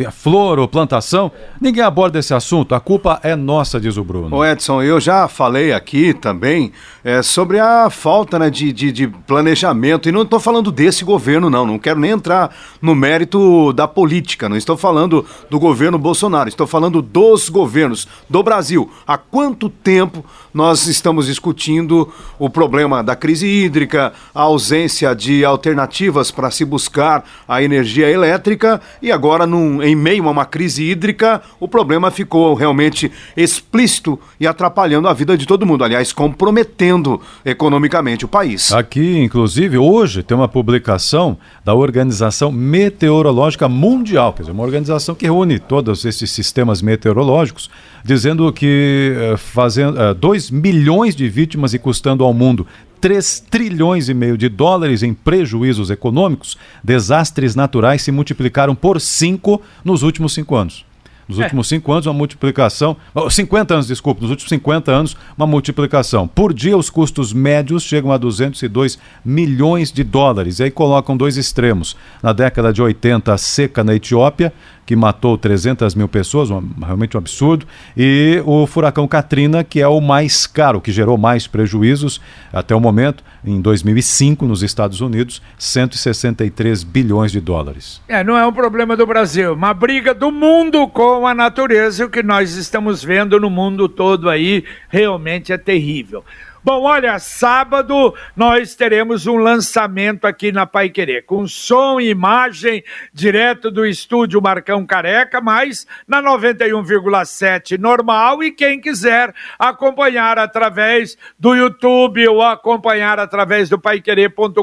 flor 0.05 0.59
ou 0.59 0.67
plantação. 0.67 1.31
Ninguém 1.59 1.83
aborda 1.83 2.19
esse 2.19 2.33
assunto. 2.33 2.75
A 2.75 2.79
culpa 2.79 3.19
é 3.23 3.35
nossa, 3.35 3.79
diz 3.79 3.97
o 3.97 4.03
Bruno. 4.03 4.35
Ô 4.35 4.45
Edson, 4.45 4.83
eu 4.83 4.99
já 4.99 5.27
falei 5.27 5.73
aqui 5.73 6.13
também 6.13 6.71
é, 7.03 7.21
sobre 7.21 7.59
a 7.59 7.89
falta 7.89 8.37
né, 8.37 8.49
de, 8.49 8.71
de, 8.71 8.91
de, 8.91 9.07
planejamento. 9.07 10.07
E 10.07 10.11
não 10.11 10.21
estou 10.21 10.39
falando 10.39 10.71
desse 10.71 11.03
governo, 11.03 11.49
não. 11.49 11.65
Não 11.65 11.79
quero 11.79 11.99
nem 11.99 12.11
entrar 12.11 12.55
no 12.81 12.93
mérito 12.93 13.73
da 13.73 13.87
política. 13.87 14.47
Não 14.47 14.55
estou 14.55 14.77
falando 14.77 15.25
do 15.49 15.59
governo 15.59 15.97
Bolsonaro. 15.97 16.49
Estou 16.49 16.67
falando 16.67 17.01
dos 17.01 17.49
governos 17.49 18.07
do 18.29 18.43
Brasil. 18.43 18.91
Há 19.07 19.17
quanto 19.17 19.69
tempo 19.69 20.23
nós 20.53 20.87
estamos 20.87 21.27
discutindo 21.27 22.11
o 22.37 22.49
problema 22.49 23.03
da 23.03 23.15
crise 23.15 23.47
hídrica, 23.47 24.13
a 24.33 24.41
ausência 24.41 25.15
de 25.15 25.43
alternativas 25.43 26.31
para 26.31 26.51
se 26.51 26.65
buscar 26.65 27.23
a 27.47 27.61
energia 27.61 28.09
elétrica 28.09 28.81
e 29.01 29.11
agora, 29.11 29.45
num, 29.45 29.81
em 29.87 29.95
meio 29.95 30.27
a 30.27 30.31
uma 30.31 30.45
crise 30.45 30.83
hídrica, 30.83 31.41
o 31.59 31.67
problema 31.67 32.11
ficou 32.11 32.53
realmente 32.53 33.11
explícito 33.35 34.19
e 34.39 34.45
atrapalhando 34.45 35.07
a 35.07 35.13
vida 35.13 35.37
de 35.37 35.45
todo 35.45 35.65
mundo, 35.65 35.83
aliás, 35.83 36.11
comprometendo 36.11 37.21
economicamente 37.45 38.25
o 38.25 38.27
país. 38.27 38.71
Aqui, 38.73 39.17
inclusive, 39.17 39.77
hoje 39.77 40.23
tem 40.23 40.35
uma 40.35 40.47
publicação 40.47 41.37
da 41.63 41.73
Organização 41.73 42.51
Meteorológica 42.51 43.69
Mundial, 43.69 44.33
quer 44.33 44.43
dizer, 44.43 44.51
uma 44.51 44.63
organização 44.63 45.15
que 45.15 45.25
reúne 45.25 45.57
todos 45.57 46.03
esses 46.03 46.29
sistemas 46.31 46.81
meteorológicos, 46.81 47.69
dizendo 48.03 48.51
que 48.51 49.13
eh, 49.15 49.37
fazendo, 49.37 49.99
uh, 49.99 50.13
2 50.13 50.51
milhões 50.51 51.15
de 51.15 51.27
vítimas 51.27 51.73
e 51.73 51.79
custando 51.79 52.23
ao 52.23 52.33
mundo 52.33 52.65
3 52.99 53.45
trilhões 53.49 54.09
e 54.09 54.13
meio 54.13 54.37
de 54.37 54.49
dólares 54.49 55.03
em 55.03 55.13
prejuízos 55.13 55.89
econômicos, 55.89 56.57
desastres 56.83 57.55
naturais 57.55 58.01
se 58.01 58.11
multiplicaram 58.11 58.75
por 58.75 58.99
5 58.99 59.61
nos 59.83 60.03
últimos 60.03 60.33
cinco 60.33 60.55
anos. 60.55 60.85
Nos 61.27 61.39
é. 61.39 61.43
últimos 61.43 61.67
cinco 61.67 61.91
anos, 61.91 62.05
uma 62.05 62.13
multiplicação. 62.13 62.95
50 63.29 63.73
anos, 63.73 63.87
desculpa, 63.87 64.21
nos 64.21 64.29
últimos 64.29 64.49
50 64.49 64.91
anos, 64.91 65.17
uma 65.35 65.45
multiplicação. 65.45 66.27
Por 66.27 66.53
dia, 66.53 66.77
os 66.77 66.89
custos 66.89 67.33
médios 67.33 67.83
chegam 67.83 68.11
a 68.11 68.17
202 68.17 68.97
milhões 69.25 69.91
de 69.91 70.03
dólares. 70.03 70.59
E 70.59 70.63
aí 70.63 70.71
colocam 70.71 71.17
dois 71.17 71.35
extremos. 71.35 71.97
Na 72.23 72.31
década 72.31 72.71
de 72.71 72.81
80, 72.81 73.33
a 73.33 73.37
seca 73.37 73.83
na 73.83 73.93
Etiópia 73.93 74.53
que 74.87 74.95
matou 74.95 75.37
300 75.37 75.93
mil 75.95 76.07
pessoas, 76.07 76.49
um, 76.49 76.63
realmente 76.81 77.17
um 77.17 77.19
absurdo, 77.19 77.67
e 77.95 78.41
o 78.45 78.65
furacão 78.65 79.05
Katrina, 79.05 79.61
que 79.61 79.81
é 79.81 79.87
o 79.87 79.99
mais 79.99 80.47
caro, 80.47 80.79
que 80.79 80.93
gerou 80.93 81.17
mais 81.17 81.45
prejuízos 81.45 82.21
até 82.53 82.73
o 82.73 82.79
momento, 82.79 83.21
em 83.43 83.59
2005, 83.59 84.45
nos 84.45 84.63
Estados 84.63 85.01
Unidos, 85.01 85.41
163 85.57 86.83
bilhões 86.83 87.33
de 87.33 87.41
dólares. 87.41 88.01
É, 88.07 88.23
não 88.23 88.37
é 88.37 88.47
um 88.47 88.53
problema 88.53 88.95
do 88.95 89.05
Brasil, 89.05 89.53
uma 89.53 89.73
briga 89.73 90.13
do 90.13 90.31
mundo 90.31 90.87
com 90.87 91.27
a 91.27 91.33
natureza, 91.33 92.05
o 92.05 92.09
que 92.09 92.23
nós 92.23 92.55
estamos 92.55 93.03
vendo 93.03 93.37
no 93.41 93.49
mundo 93.49 93.89
todo 93.89 94.29
aí 94.29 94.63
realmente 94.87 95.51
é 95.51 95.57
terrível. 95.57 96.23
Bom, 96.67 96.81
olha, 96.81 97.17
sábado 97.17 98.13
nós 98.35 98.75
teremos 98.75 99.25
um 99.25 99.37
lançamento 99.37 100.27
aqui 100.27 100.51
na 100.51 100.65
Pai 100.65 100.89
Querer, 100.89 101.25
com 101.25 101.47
som 101.47 101.97
e 101.97 102.09
imagem 102.09 102.83
direto 103.13 103.71
do 103.71 103.85
estúdio 103.85 104.41
Marcão 104.41 104.85
Careca, 104.85 105.39
mas 105.39 105.87
na 106.05 106.21
91,7 106.21 107.79
normal 107.79 108.43
e 108.43 108.51
quem 108.51 108.81
quiser 108.81 109.33
acompanhar 109.57 110.37
através 110.37 111.17
do 111.39 111.55
YouTube 111.55 112.27
ou 112.27 112.41
acompanhar 112.41 113.17
através 113.17 113.69
do 113.69 113.79
paiquerer.com.br, 113.79 114.59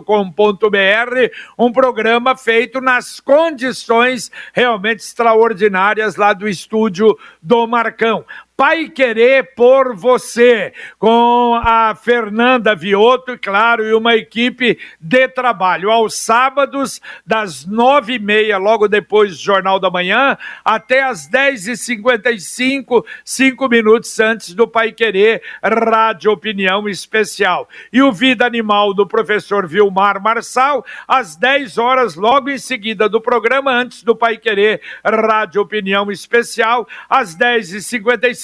um 1.58 1.72
programa 1.72 2.36
feito 2.36 2.82
nas 2.82 3.18
condições 3.18 4.30
realmente 4.52 5.00
extraordinárias 5.00 6.16
lá 6.16 6.34
do 6.34 6.46
estúdio 6.46 7.18
do 7.40 7.66
Marcão. 7.66 8.26
Pai 8.56 8.88
Querer 8.88 9.54
por 9.56 9.96
Você, 9.96 10.72
com 10.96 11.60
a 11.60 11.92
Fernanda 11.96 12.72
Vioto, 12.76 13.36
claro, 13.36 13.84
e 13.84 13.92
uma 13.92 14.14
equipe 14.14 14.78
de 15.00 15.26
trabalho. 15.26 15.90
Aos 15.90 16.14
sábados, 16.14 17.00
das 17.26 17.66
nove 17.66 18.14
e 18.14 18.18
meia, 18.20 18.56
logo 18.56 18.86
depois 18.86 19.32
do 19.32 19.42
Jornal 19.42 19.80
da 19.80 19.90
Manhã, 19.90 20.38
até 20.64 21.02
as 21.02 21.26
dez 21.26 21.66
e 21.66 21.76
cinquenta 21.76 22.30
e 22.30 22.38
cinco, 22.38 23.04
cinco 23.24 23.68
minutos 23.68 24.20
antes 24.20 24.54
do 24.54 24.68
Pai 24.68 24.92
Querer 24.92 25.42
Rádio 25.60 26.30
Opinião 26.30 26.88
Especial. 26.88 27.68
E 27.92 28.00
o 28.02 28.12
Vida 28.12 28.46
Animal 28.46 28.94
do 28.94 29.04
professor 29.04 29.66
Vilmar 29.66 30.22
Marçal, 30.22 30.84
às 31.08 31.34
dez 31.34 31.76
horas, 31.76 32.14
logo 32.14 32.48
em 32.48 32.58
seguida 32.58 33.08
do 33.08 33.20
programa, 33.20 33.72
antes 33.72 34.04
do 34.04 34.14
Pai 34.14 34.36
Querer 34.36 34.80
Rádio 35.04 35.60
Opinião 35.60 36.08
Especial, 36.08 36.86
às 37.10 37.34
dez 37.34 37.72
e 37.72 37.82
cinquenta 37.82 38.28
e 38.28 38.43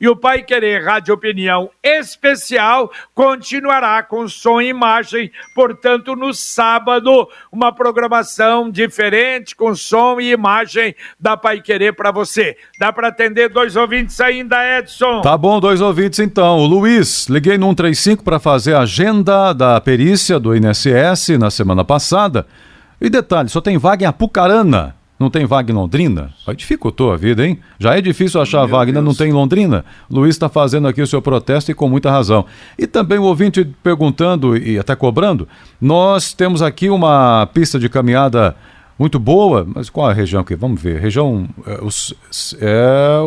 e 0.00 0.08
o 0.08 0.16
Pai 0.16 0.42
Querer 0.42 0.84
Rádio 0.84 1.14
Opinião 1.14 1.70
Especial 1.82 2.90
continuará 3.14 4.02
com 4.02 4.28
som 4.28 4.60
e 4.60 4.68
imagem, 4.68 5.30
portanto, 5.54 6.14
no 6.14 6.34
sábado, 6.34 7.28
uma 7.50 7.72
programação 7.72 8.70
diferente 8.70 9.56
com 9.56 9.74
som 9.74 10.20
e 10.20 10.32
imagem 10.32 10.94
da 11.18 11.36
Pai 11.36 11.60
Querer 11.60 11.92
para 11.92 12.10
você. 12.10 12.56
Dá 12.78 12.92
para 12.92 13.08
atender 13.08 13.48
dois 13.48 13.76
ouvintes 13.76 14.20
ainda, 14.20 14.78
Edson? 14.78 15.20
Tá 15.22 15.36
bom, 15.36 15.60
dois 15.60 15.80
ouvintes 15.80 16.18
então. 16.18 16.58
O 16.58 16.66
Luiz, 16.66 17.26
liguei 17.28 17.56
no 17.56 17.68
135 17.68 18.24
para 18.24 18.38
fazer 18.38 18.74
a 18.74 18.80
agenda 18.80 19.52
da 19.52 19.80
perícia 19.80 20.38
do 20.38 20.54
INSS 20.54 21.38
na 21.38 21.50
semana 21.50 21.84
passada. 21.84 22.46
E 23.00 23.08
detalhe, 23.08 23.48
só 23.48 23.60
tem 23.60 23.78
vaga 23.78 24.04
em 24.04 24.06
Apucarana. 24.06 24.97
Não 25.18 25.28
tem 25.28 25.44
vaga 25.44 25.72
em 25.72 25.74
Londrina? 25.74 26.32
Aí 26.46 26.54
dificultou 26.54 27.12
a 27.12 27.16
vida, 27.16 27.44
hein? 27.44 27.58
Já 27.78 27.96
é 27.96 28.00
difícil 28.00 28.40
achar 28.40 28.60
Meu 28.60 28.68
vaga, 28.68 28.90
ainda 28.90 29.02
não 29.02 29.14
tem 29.14 29.30
em 29.30 29.32
Londrina? 29.32 29.84
Luiz 30.08 30.36
está 30.36 30.48
fazendo 30.48 30.86
aqui 30.86 31.02
o 31.02 31.06
seu 31.06 31.20
protesto 31.20 31.70
e 31.70 31.74
com 31.74 31.88
muita 31.88 32.10
razão. 32.10 32.44
E 32.78 32.86
também 32.86 33.18
o 33.18 33.24
ouvinte 33.24 33.64
perguntando 33.82 34.56
e 34.56 34.78
até 34.78 34.94
cobrando, 34.94 35.48
nós 35.80 36.32
temos 36.32 36.62
aqui 36.62 36.88
uma 36.88 37.46
pista 37.52 37.78
de 37.80 37.88
caminhada 37.88 38.54
muito 38.98 39.18
boa, 39.18 39.66
mas 39.74 39.88
qual 39.88 40.08
a 40.08 40.12
região 40.12 40.42
aqui? 40.42 40.54
Vamos 40.56 40.80
ver. 40.80 41.00
Região. 41.00 41.48
É, 41.66 41.78
os, 41.82 42.14
é, 42.60 43.18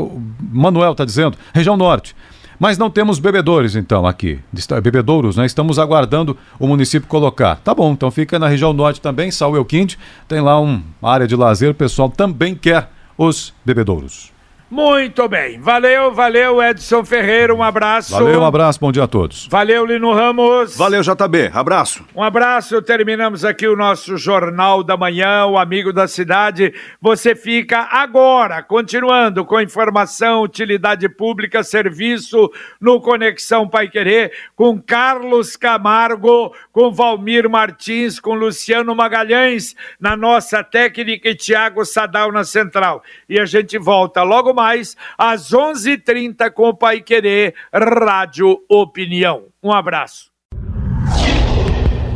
Manuel 0.51 0.91
está 0.91 1.05
dizendo, 1.05 1.37
região 1.53 1.77
norte. 1.77 2.15
Mas 2.61 2.77
não 2.77 2.91
temos 2.91 3.17
bebedores, 3.17 3.75
então, 3.75 4.05
aqui. 4.05 4.39
Bebedouros, 4.83 5.35
né? 5.35 5.47
Estamos 5.47 5.79
aguardando 5.79 6.37
o 6.59 6.67
município 6.67 7.09
colocar. 7.09 7.55
Tá 7.55 7.73
bom, 7.73 7.91
então 7.91 8.11
fica 8.11 8.37
na 8.37 8.47
região 8.47 8.71
norte 8.71 9.01
também, 9.01 9.31
Sal 9.31 9.55
Elquinde. 9.55 9.97
Tem 10.27 10.39
lá 10.39 10.59
uma 10.59 10.83
área 11.01 11.27
de 11.27 11.35
lazer, 11.35 11.71
o 11.71 11.73
pessoal 11.73 12.07
também 12.07 12.53
quer 12.53 12.91
os 13.17 13.51
bebedouros. 13.65 14.30
Muito 14.71 15.27
bem. 15.27 15.59
Valeu, 15.59 16.13
valeu, 16.13 16.63
Edson 16.63 17.03
Ferreira. 17.03 17.53
Um 17.53 17.61
abraço. 17.61 18.13
Valeu, 18.13 18.39
um 18.39 18.45
abraço. 18.45 18.79
Bom 18.79 18.89
dia 18.89 19.03
a 19.03 19.07
todos. 19.07 19.45
Valeu, 19.47 19.85
Lino 19.85 20.13
Ramos. 20.13 20.77
Valeu, 20.77 21.01
JB. 21.01 21.51
Abraço. 21.53 22.05
Um 22.15 22.23
abraço. 22.23 22.81
Terminamos 22.81 23.43
aqui 23.43 23.67
o 23.67 23.75
nosso 23.75 24.15
Jornal 24.15 24.81
da 24.81 24.95
Manhã, 24.95 25.45
o 25.45 25.57
Amigo 25.57 25.91
da 25.91 26.07
Cidade. 26.07 26.73
Você 27.01 27.35
fica 27.35 27.89
agora, 27.91 28.63
continuando 28.63 29.43
com 29.43 29.59
informação, 29.59 30.41
utilidade 30.41 31.09
pública, 31.09 31.63
serviço 31.63 32.49
no 32.79 33.01
Conexão 33.01 33.67
Pai 33.67 33.89
Querer, 33.89 34.31
com 34.55 34.81
Carlos 34.81 35.57
Camargo, 35.57 36.55
com 36.71 36.89
Valmir 36.89 37.49
Martins, 37.49 38.21
com 38.21 38.35
Luciano 38.35 38.95
Magalhães 38.95 39.75
na 39.99 40.15
nossa 40.15 40.63
técnica 40.63 41.27
e 41.27 41.35
Tiago 41.35 41.83
Sadal 41.83 42.31
na 42.31 42.45
central. 42.45 43.03
E 43.27 43.37
a 43.37 43.43
gente 43.43 43.77
volta 43.77 44.23
logo 44.23 44.53
mais 44.53 44.60
mais 44.61 44.95
às 45.17 45.51
11:30 45.51 46.51
com 46.51 46.69
o 46.69 46.75
Pai 46.75 47.01
Querer 47.01 47.55
Rádio 47.73 48.59
Opinião. 48.69 49.45
Um 49.63 49.71
abraço. 49.71 50.29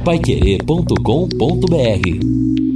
paiquerê.com.br 0.06 2.75